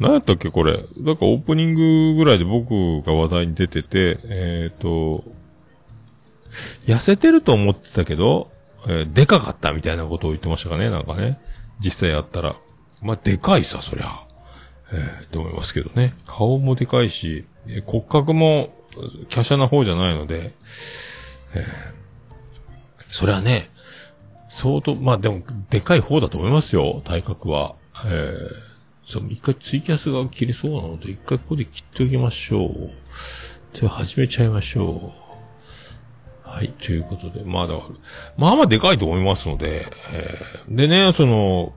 [0.00, 0.86] 何やったっけこれ。
[0.96, 5.22] なんかオープニングぐらいで僕が話題に出てて、えっ、と、
[6.86, 8.50] 痩せてると思ってたけど、
[8.88, 11.38] えーでかかったみたいなことを言ってましたかねなんかね。
[11.80, 12.56] 実際やったら。
[13.02, 14.24] まあ、でかいさ、そりゃ。
[14.92, 16.14] えー、と思いますけどね。
[16.26, 18.74] 顔もでかいし、えー骨格も、
[19.30, 20.52] 華奢な方じゃないので、
[21.54, 21.98] えー
[23.10, 23.70] それはね、
[24.48, 27.74] 相当、まあでも、でかい方だと思いますよ、体格は。
[28.04, 28.50] えー、
[29.04, 32.90] そう、一回ツイキャスが切れそうなので、一回ここで切っておきましょう。
[33.72, 35.17] じゃあ始めちゃいましょう。
[36.48, 37.88] はい、ということで、まあだから、
[38.36, 41.72] まあまあでかいと思いますので、えーでね、その、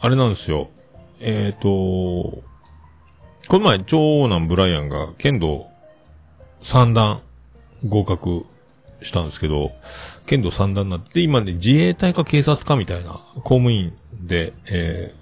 [0.00, 0.68] あれなんですよ。
[1.20, 2.42] えっ、と、こ
[3.52, 5.68] の前、長男ブライアンが剣道
[6.62, 7.22] 三段
[7.86, 8.44] 合格
[9.02, 9.72] したんですけど、
[10.26, 15.21] 剣道三段になって、今ね、自衛隊か警察かみたいな公務員で、えー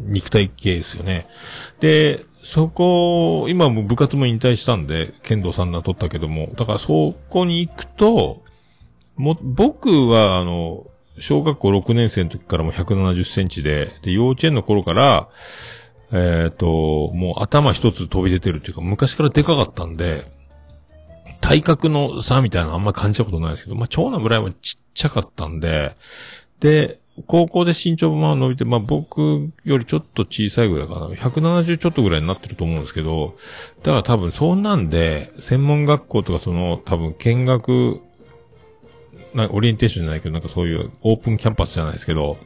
[0.00, 1.26] 肉体系ですよね。
[1.80, 8.42] で、そこ、今も部活も引退したんで、剣道三段取ったけども、だからそこに行くと、
[9.16, 10.86] も、僕は、あの、
[11.18, 15.28] 小学校6年生の時からも170センチで、で、幼稚園の頃から、
[16.12, 16.66] えっ、と、
[17.12, 20.24] もう頭一つ飛び出てるっていうか、昔からでかかったんで、
[21.40, 25.96] 体格の差みたいなのあんま感じたことないですけど、まあ、長男ぐらいはちっちゃかったんで、
[26.60, 31.08] で、高校で身長も伸びて、まあ、僕よりちょっと小さいぐらいかな。
[31.08, 33.36] 170ちょっとぐらいになってると思うんですけど、
[33.82, 38.00] だから多分そんなんで、専門学校とかその、多分見学、
[39.34, 42.36] なオリエンテーションじゃないけど、なんかそういうオープンキャンパスじゃないですけど、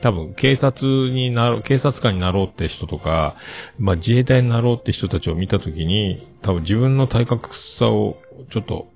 [0.00, 3.36] 多分警察になろう、警察官になろうって人とか、
[3.78, 8.18] まあ自衛隊になろうって人たちを見たときに、多分自分の体格差を
[8.50, 8.88] ちょっと、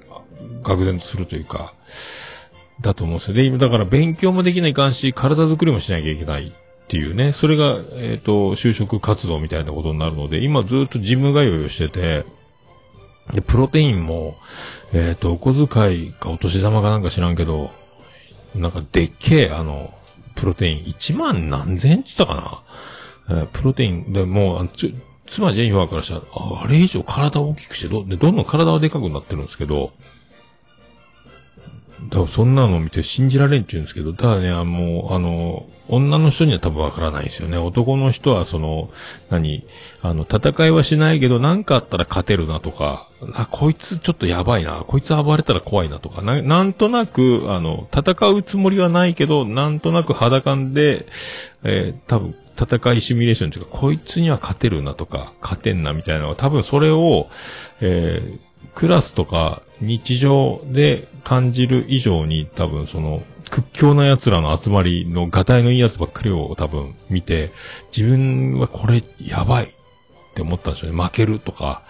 [0.63, 1.75] 愕然とするというか、
[2.81, 3.35] だと思うんですよ。
[3.35, 6.53] で、今だから勉強もできないかんし、体作りもしなきゃいけないっ
[6.89, 12.25] ていうね、それが、えっ、と、就職活動みたいなことになるので、今ずっとジム通いをしてて、
[13.33, 14.37] で、プロテインも、
[14.93, 17.71] えっ、と、お小遣いかお年玉かなんか知らんけど、
[18.55, 19.95] なんかでっけえ、あの、
[20.35, 22.65] プロテイン1万何千円って言ったか
[23.29, 24.93] な、えープロテインでもう、つ、
[25.27, 29.93] 妻ジェニファーからしたら、ああれ以上体を大きくしてど、で、どんどん体はでかくなってるんですけど、
[32.09, 37.59] だからそんなのを見て信じられんって言うんですけど、ただね、あの、あの、女の人には多分わからないですよね。
[37.59, 38.91] 男の人はその、
[39.29, 39.65] 何、
[40.03, 51.07] あの、戦いはしないけど、なんかあったら勝てるなとか、あ、こいつちょっとやばいな、こいつ暴れたら怖いなとか、ななんとなく、あの、戦うつもりはないけど、なんとなく肌感で、
[51.65, 57.29] えー多分、戦いシミュレーションというか、こいつには勝てるなとか、勝てんなみたいなのは、多分それを、
[57.81, 58.50] えー
[58.81, 67.51] クラスとか日常で感じる以上に多分その屈強な奴らの集まりのガタイのいい奴ばっかりを多分見て、
[67.95, 69.69] 自分はこれやばいっ
[70.35, 71.03] て思ったんでしょうね。
[71.03, 71.83] 負けるとか、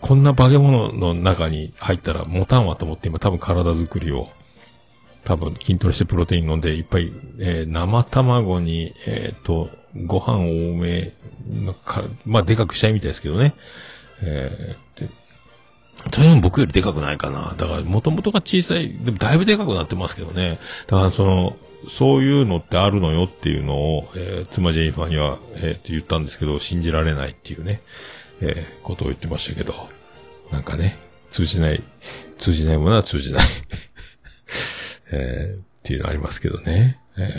[0.00, 4.30] こんな化け物の中に入ったら持たんわと思って今多分体作りを
[5.24, 9.68] 多分筋トレしてプロテイン飲んでいっぱい、えー生卵に、えっ、と、
[10.06, 11.12] ご飯多め
[11.46, 13.54] のか、まあ、でかくしたいみたいですけどね。
[14.22, 15.19] えー
[16.12, 17.54] それでも僕よりでかくないかな。
[17.56, 20.58] だから、もともとが小さい、でもだいぶでかくなってますけどね。
[20.86, 21.56] だから、その、
[21.88, 27.82] そういうのってあるのよっていうのを、えー妻ジェニファーには、えーって言ったんですけど、信じられないっていうね、
[28.40, 29.88] えーことを言ってましたけど、
[30.50, 30.98] なんかね、
[31.30, 31.82] 通じない、
[32.38, 33.44] 通じないものは通じない。
[35.12, 36.98] えーっていうのありますけどね。
[37.18, 37.30] えー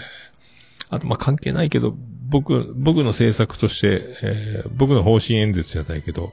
[0.93, 1.95] あと、ま、関係ないけど、
[2.31, 6.31] 僕、僕の政策として、えー僕の方針演説じゃないけど、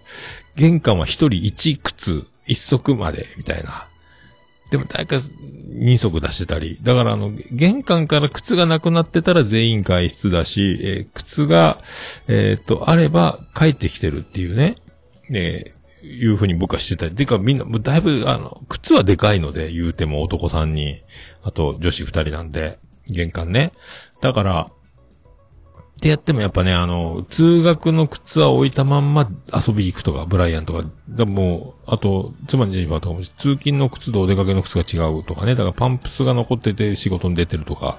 [0.54, 3.88] 玄関は一人一靴、一足まで、みたいな。
[4.70, 5.16] でも誰か
[5.70, 6.78] 二足出してたり。
[6.82, 11.82] だからあの、玄関から靴がなくなってたら全員外出だし、えー靴が、
[12.28, 14.76] えっ、と、あれば帰ってきてるっていうね。
[15.32, 17.14] えーいうふうに僕はしてたり。
[17.16, 21.02] てかみんな、もうだいぶ、あの、靴はでかいので、言うても男さんに、
[21.42, 22.78] あと女子二人なんで、
[23.08, 23.72] 玄関ね。
[24.20, 24.70] だから、
[25.98, 37.98] ってやってもやっぱね、あの、通学の靴は置いたまんま遊び行くとか、ブライアンとか、でもう、あと、妻にジェニファーとかも、通勤の靴とお出かけの靴が違うとかね、だからパンプスが残ってて仕事に出てるとか、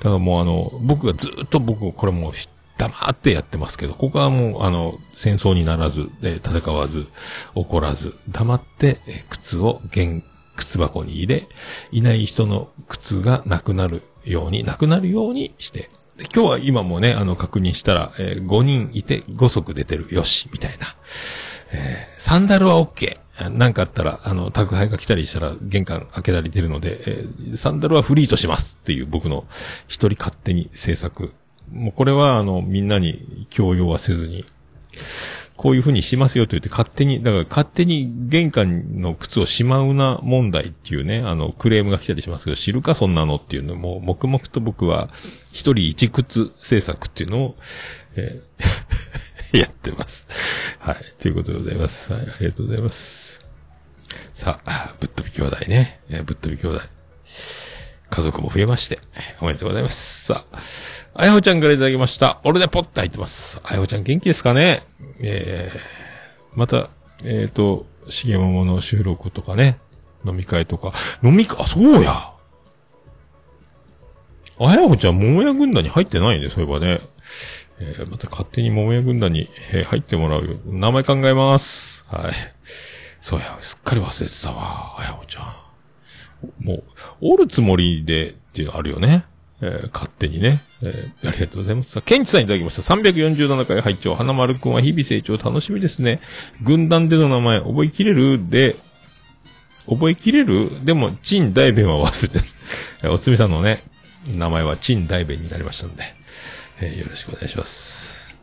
[0.00, 2.32] だからもうあの、僕がずっと僕、これもう
[2.76, 7.06] 黙ってやってますけど、ここはもう、あの、戦争にならず、で戦わず、
[7.54, 10.22] 怒らず、黙って、靴を、現、
[10.54, 11.48] 靴箱に入れ、
[11.92, 15.88] いない人の靴がなくなるように、なくなるようにして、
[16.34, 20.12] 今日は今もね、あの、確認したら、え5人いて5足出てる。
[20.12, 20.86] よし、みたいな。
[21.72, 23.18] えーサンダルは OK。
[23.50, 29.46] なんかあったら、あの、宅配が来たりしたら、玄関開けたり出るので、えーサンダルはフリーとしますっていう僕の
[29.86, 31.32] 一人勝手に制作。
[31.72, 34.44] もうこれは、あの、みんなに強要はせずに、
[35.58, 45.10] こういう風にしますよと言って勝手に、だから勝手に玄関の靴をしまうな問題っていうね、あの、クレームが来たりしますけど、知るかそんなのっていうのも、黙々と僕は、
[45.52, 47.56] 一人一靴制作っていうのを、
[48.14, 48.58] えー
[49.58, 50.26] やってます。
[50.78, 51.04] はい。
[51.18, 52.12] ということでございます。
[52.12, 52.22] はい。
[52.22, 53.44] ありがとうございます。
[54.34, 56.00] さあ、ぶっ飛び兄弟ね。
[56.08, 56.82] えーぶっ飛び兄弟。
[58.10, 59.00] 家族も増えまして、
[59.40, 60.26] おめでとうございます。
[60.26, 60.58] さあ、
[61.20, 62.38] あやほちゃんからいただきました。
[62.44, 63.60] 俺でポッて入ってます。
[63.64, 64.86] あやほちゃん元気ですかね？
[65.18, 65.78] えー、
[66.54, 66.90] また、
[67.24, 69.80] えっ、と、しげももの収録とかね、
[70.24, 70.92] 飲み会とか、
[71.24, 72.30] 飲み会、あ、そうや。
[74.60, 77.00] あやほちゃん、桃屋軍団に入ってないね、そういえばね。
[77.80, 80.56] えー、また勝手に桃屋軍団に、えー入ってもらうよ。
[80.66, 82.06] 名前考えます。
[82.08, 82.32] はい。
[83.18, 86.64] そうや、すっかり忘れてたわ、あやほちゃん。
[86.64, 86.84] もう、
[87.22, 89.24] おるつもりでっていうのあるよね。
[89.60, 90.60] えー勝手にね。
[90.82, 91.90] えーありがとうございます。
[91.92, 92.94] さあ、ケンチさんいただきました。
[92.94, 96.20] 347回拝聴花丸くんは日々成長楽しみですね。
[96.62, 98.48] 軍団での名前覚えきれる？
[98.50, 98.76] で、
[99.88, 100.84] 覚えきれる？
[100.84, 102.46] でも、陳大弁は忘れる。
[103.04, 103.82] えおつみさんのね、
[104.26, 106.02] 名前は陳大弁になりましたんで、
[106.80, 108.36] えーよろしくお願いします。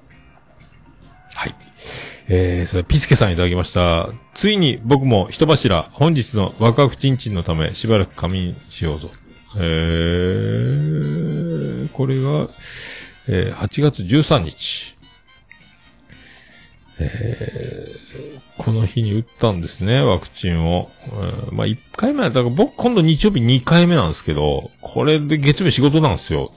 [1.35, 1.55] はい。
[2.27, 4.09] えー、それ、ピスケさんいただきました。
[4.33, 9.11] ついに僕も人柱、本日のワクワクチンチンのためしばらく仮眠しようぞ。
[9.57, 12.49] えー、これが、
[13.27, 14.95] えー、8月13日。
[16.97, 20.89] えー、この日に打ったんですね、ワクチンを。
[21.05, 26.51] えーまあ、1回目は、だから僕今度日曜日2回目なんですけど、これで月曜日仕事なんですよ。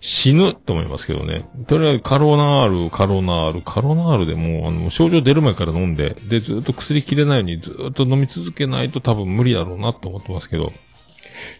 [0.00, 1.44] 死ぬと思いますけどね。
[1.68, 10.72] とりあえずカロナール、カロナール、カロナールでもう、あの、症状出る前から飲んで、で、ずっと薬切れないようにずっと飲み続けないと多分無理だろうなと思ってますけど。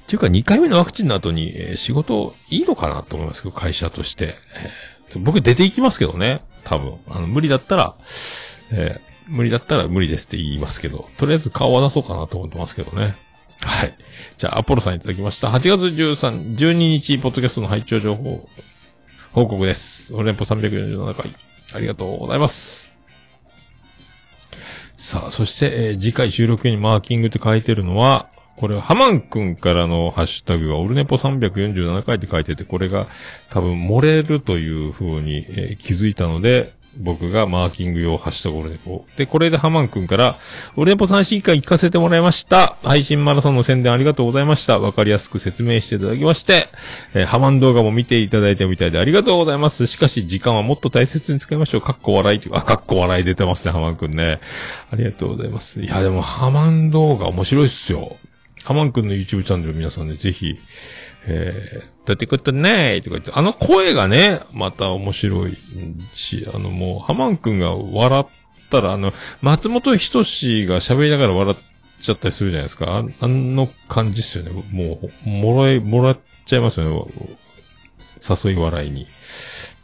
[0.02, 4.34] っていうか、2回目のワクチンの後に、えー仕事いいのかなと思いますけど、会社として。
[4.56, 6.40] えー僕出ていきますけどね。
[6.64, 6.94] 多分。
[7.06, 7.94] あの、無理だったら、
[8.70, 13.16] えー無理だったら無理ですって言いますけど、とりあえず顔は出そうかなと思ってますけどね。
[13.60, 13.94] はい。
[14.36, 15.48] じゃあ、アポロさんいただきました。
[15.48, 18.48] 8月13、12日、ポッドキャストの拝聴情報、
[19.32, 20.12] 報告です。
[20.14, 21.30] オレンポ347回、
[21.74, 22.90] ありがとうございます。
[24.94, 33.08] さあ、そして、えー次回収録にマーキングって書いてるのは、これハマンくんからのハッシュタグがオルネポ347回って書いてて、これが
[33.50, 39.06] 多分漏れるという風に、えー気づいたので、僕がマーキング用ハッシュタグオルネポ。
[39.16, 40.38] で、これでハマンくんから、
[40.76, 42.76] オルネポ最新回行かせてもらいました。
[42.84, 44.78] 配信マラソンの宣伝ありがとうございました。
[44.78, 46.68] わかりやすく説明していただきまして、
[47.14, 49.86] えーハマン動画も見ていただいたみたいでありがとうございます。
[49.86, 51.80] しかし、時間はもっと大切に使いましょう。
[51.80, 54.40] かっこ笑いっていう、あ、かっこ笑い出てますね、ハマンくんね。
[54.90, 55.80] ありがとうございます。
[55.80, 58.18] いや、でも、ハマン動画面白いっすよ。
[58.64, 60.58] ハマンくんの YouTube チャンネル皆さんね、ぜひ、
[61.26, 65.56] えー、だってことねーとか言って、あの声がね、また面白い
[66.12, 68.26] し、あのもう、ハマンくんが笑っ
[68.70, 72.96] たら、あの、松本人志が喋りながら笑っちゃったりするじゃないですか。
[72.96, 74.50] ああの感じっすよね。
[74.70, 77.38] もう、もらえ、もらっちゃいますよね。
[78.44, 79.02] 誘い笑いに。
[79.02, 79.06] っ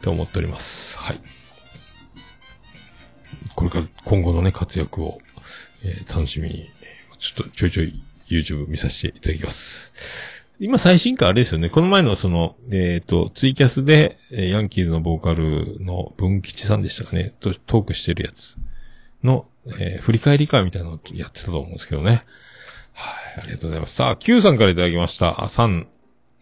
[0.01, 0.97] て思っております。
[0.97, 1.21] はい。
[3.55, 5.19] これから今後のね、活躍を、
[5.83, 6.69] えー楽しみに、
[7.17, 9.93] ちょっとちょいちょい YouTube 見させていただきます。
[10.61, 11.69] 今最新回あれですよね。
[11.69, 17.33] この前のその、えっ、と、ツイキャスで、えーヤンキーズのボーカルの文吉さんでしたかね。
[17.39, 18.57] とトークしてるやつ
[19.23, 19.45] の、
[19.79, 22.25] えー振り返り会みたいなのをやってたと思うんですけどね。
[22.91, 23.95] はい、ありがとうございます。
[23.95, 25.41] さあ、Q さんからいただきました。
[25.41, 25.87] あ、3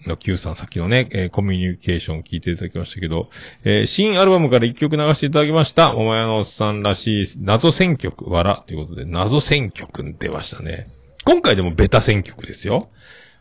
[0.08, 3.30] の Q さん、さっきのね、えーコミュニケーション聞いていただきましたけど、
[3.66, 5.94] えー新アルバムから一曲流していただきました。
[5.94, 10.88] 桃屋のおっさんらしい謎選曲、わら、ということで、謎選曲出ましたね。
[11.28, 12.88] 今回でもベタ選曲ですよ。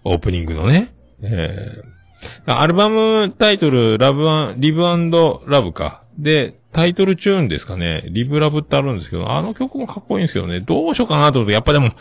[0.02, 0.92] オープニングのね。
[1.22, 6.02] えー、アルバムタイトル、ラブアン、リブラブか。
[6.18, 8.02] で、タイトルチューンですかね。
[8.08, 10.60] リブラブってあるんですけど、あの曲もかっこいいんですけどね。
[10.60, 11.92] どうしようかなと思って、やっぱでも、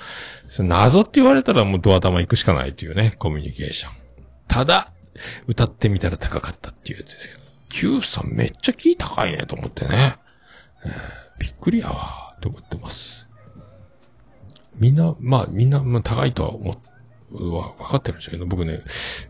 [0.57, 3.93] 謎って言われたらもうドア玉行くしかないっていうね、コミュニケーション。
[4.47, 4.91] ただ、
[5.45, 7.41] 歌ってみたら高かったっていうやつですけど。
[7.69, 10.17] Q さんめっちゃキー高いねと思ってね。
[10.83, 13.24] えーびっくりやわと思ってます。
[14.77, 16.71] みんな、まあみんな、まあ、高いとは思
[17.31, 18.81] は分かってるんでしょうけど、僕ね、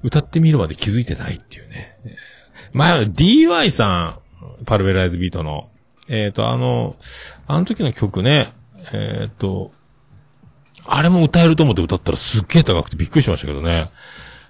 [0.03, 1.97] 歌ってみるまで気づいてないっていうね。
[2.05, 2.35] えー
[2.73, 4.19] 前 DY さ
[4.59, 5.69] ん、パルベライズビートの、
[6.09, 6.95] えっ、と、あの、
[7.47, 8.51] あの時の曲ね、
[8.91, 9.71] えっ、と、
[10.85, 13.89] あれも歌えると思って歌ったらすっげえ高くてびっくりしましたけどね。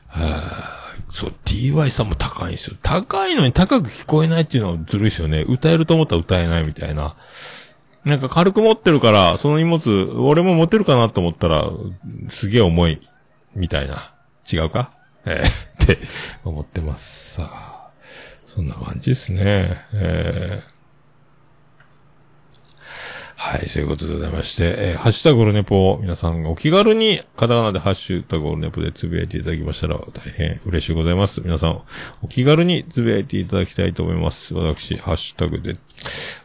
[0.10, 2.78] あーそう、DY さんも高いんですよ。
[2.82, 5.46] 高いのに高く聞こえないっていうのはずるいですよね。
[5.48, 7.16] 歌えると思ったら歌えないみたいな。
[8.06, 11.70] なんか軽く持ってるから、その荷物、俺も持てるかなと思ったら、
[12.30, 13.01] すげえ重い、
[13.56, 14.14] みたいな。
[14.51, 14.91] 違うか？
[15.26, 15.99] えーって
[16.43, 17.34] 思ってます。
[17.34, 17.89] さあ、
[18.45, 19.86] そんな感じですね。
[19.93, 20.74] えー
[23.38, 31.42] はい、そういうことでございまして、えーハッシュタグオルネポ皆さんがお気軽に、カタカナでハッシュタグオルネポでつぶやいていただきましたら大変嬉しいございます。
[31.42, 31.82] 皆さん、
[32.24, 34.54] お気軽につぶやいていただきたいと思います。
[34.54, 35.76] 私、ハッシュタグで、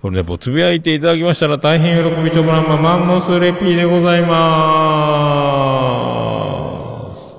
[0.02, 7.34] オルネポつぶやいていただきましたら大変喜びちょぶらんまマンモスレピーでございまーす。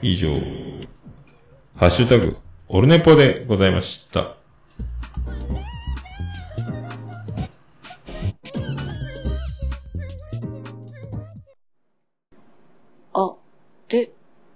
[0.00, 0.30] 以上、
[1.76, 2.36] ハッシュタグ、
[2.68, 4.41] オルネポでございました。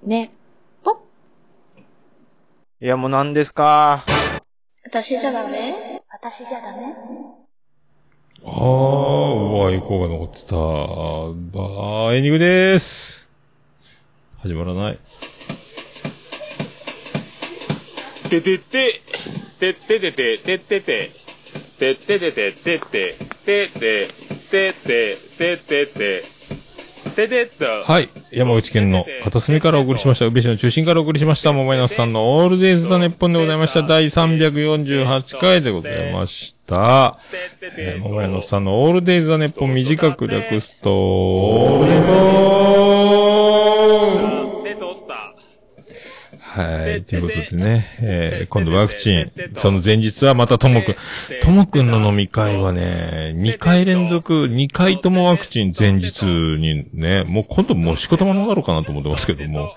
[0.06, 0.30] ね、
[0.84, 1.02] ぽ。
[2.80, 4.04] いや、もう何ですか？
[4.84, 6.00] 私じゃダメ？
[8.44, 10.54] あー、うわ、エコーが残ってた。
[10.54, 13.28] ばー、エンディングでーす。
[14.38, 14.98] 始まらない。
[18.30, 19.02] ててて、
[19.58, 21.10] てっててて、てってて、
[21.80, 24.08] てっててて、てって、てって、
[24.50, 26.22] てって、てってて、
[27.10, 27.64] ててっと。
[27.64, 28.08] はい。
[28.30, 30.26] 山口県の片隅からお送りしました。
[30.26, 31.52] 宇部市の中心からお送りしました。
[31.52, 33.82] 桃井のさんのオールデイズ・ザ・ネッポンでございました。
[33.82, 37.18] 第348回でございました。
[37.76, 43.35] えー、桃井のさんのオールデイズ・ザ・ネッポン短く略すと、オールネポー
[46.56, 47.02] はい。
[47.04, 50.96] ということでね、えー今度ワクチン、その前日はまたともくん、
[51.42, 59.74] ともくんの飲み会はね、2回連続、2回ともワクチン前日にね、もう今度もう仕事もなろうかなと思ってますけども、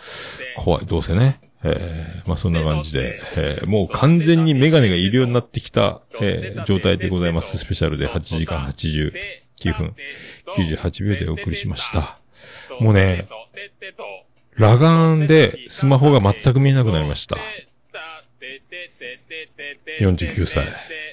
[0.56, 1.42] 怖い、どうせね。
[1.64, 7.58] えーまあそんな感じで、えーもう完全にメガネがいるようになってきた、えー状態でございます。
[7.58, 9.12] スペシャルで8時間89
[9.78, 9.96] 分
[10.48, 12.18] 98秒でお送りしました。
[12.80, 13.26] もうね、
[14.60, 17.38] 裸眼でスマホが全く見えなくなりました。
[20.01, 20.68] 49歳。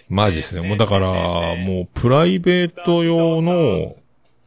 [0.09, 0.66] マジですね。
[0.66, 3.94] もうだから、もうプライベート用の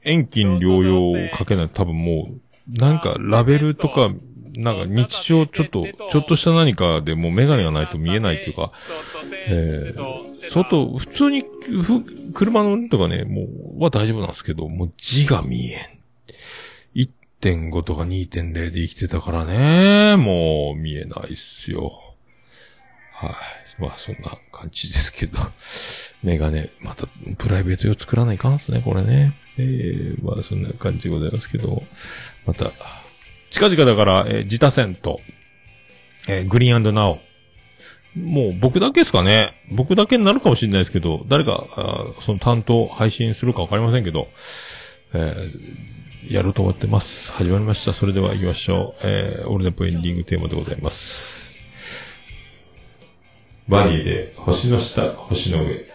[0.04, 4.12] 遠近療養をかけないと多分もう、なんかラベルとか、
[4.56, 8.74] なんか日常ちょっと、ちょっとした何かでもうメガネがないと見えないっていうか、
[9.48, 13.44] えー、外、普通に、ふ、車の運とかね、も
[13.78, 15.99] う、は大丈夫なんですけど、もう字が見えん。
[17.42, 21.94] 1.5とか2.0で生きてたからね、もう見えないっすよ。
[23.14, 23.82] はい。
[23.82, 25.40] まあそんな感じですけど。
[26.22, 29.38] メガネ、またプライベート用作らないかんっすね、これね。
[29.58, 31.82] えー、まあそんな感じでございますけど、
[32.46, 32.72] また、
[33.50, 35.22] 近々だから、えー自他戦と、
[36.28, 37.20] えーグリーンナオ。
[38.16, 39.54] もう僕だけですかね。
[39.72, 41.68] 僕だけになるかもしれないですけど、誰か、
[42.20, 44.28] その担当配信するかわかりませんけど、
[45.14, 47.32] えーやろうと思ってます。
[47.32, 47.94] 始まりました。
[47.94, 49.08] それでは行きましょう。
[49.08, 51.56] えーオールネポエンディングテーマでございます。
[53.68, 55.86] バニーで、星の下、星の上。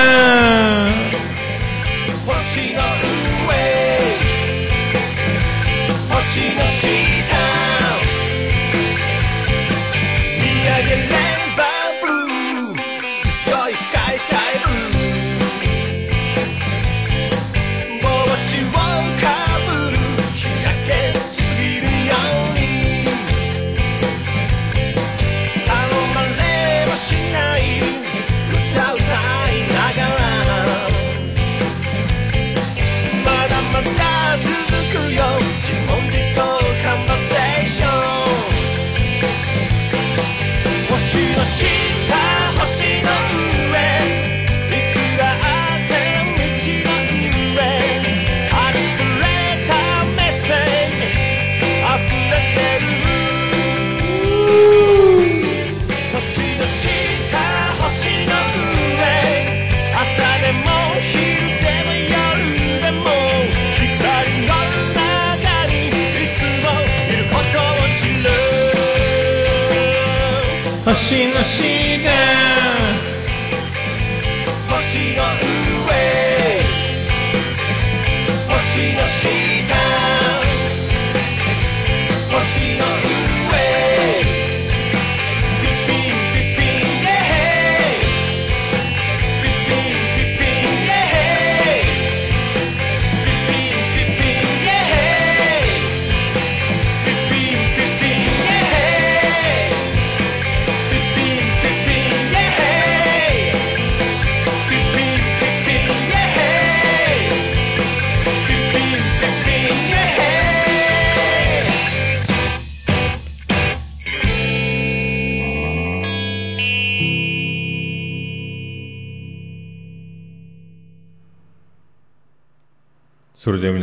[0.00, 0.99] Yeah.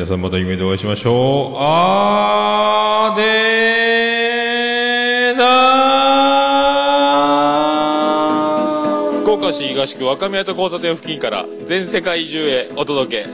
[0.07, 1.57] さんまた夢でお会いしましょう。
[1.57, 13.29] あーでーだー福岡市東区若宮と交差点付近から全世界中へお届け。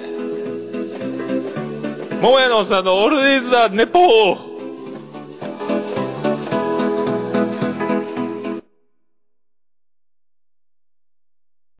[2.21, 4.42] 桃屋のおっさんのオールディーズ・ザ・ネポー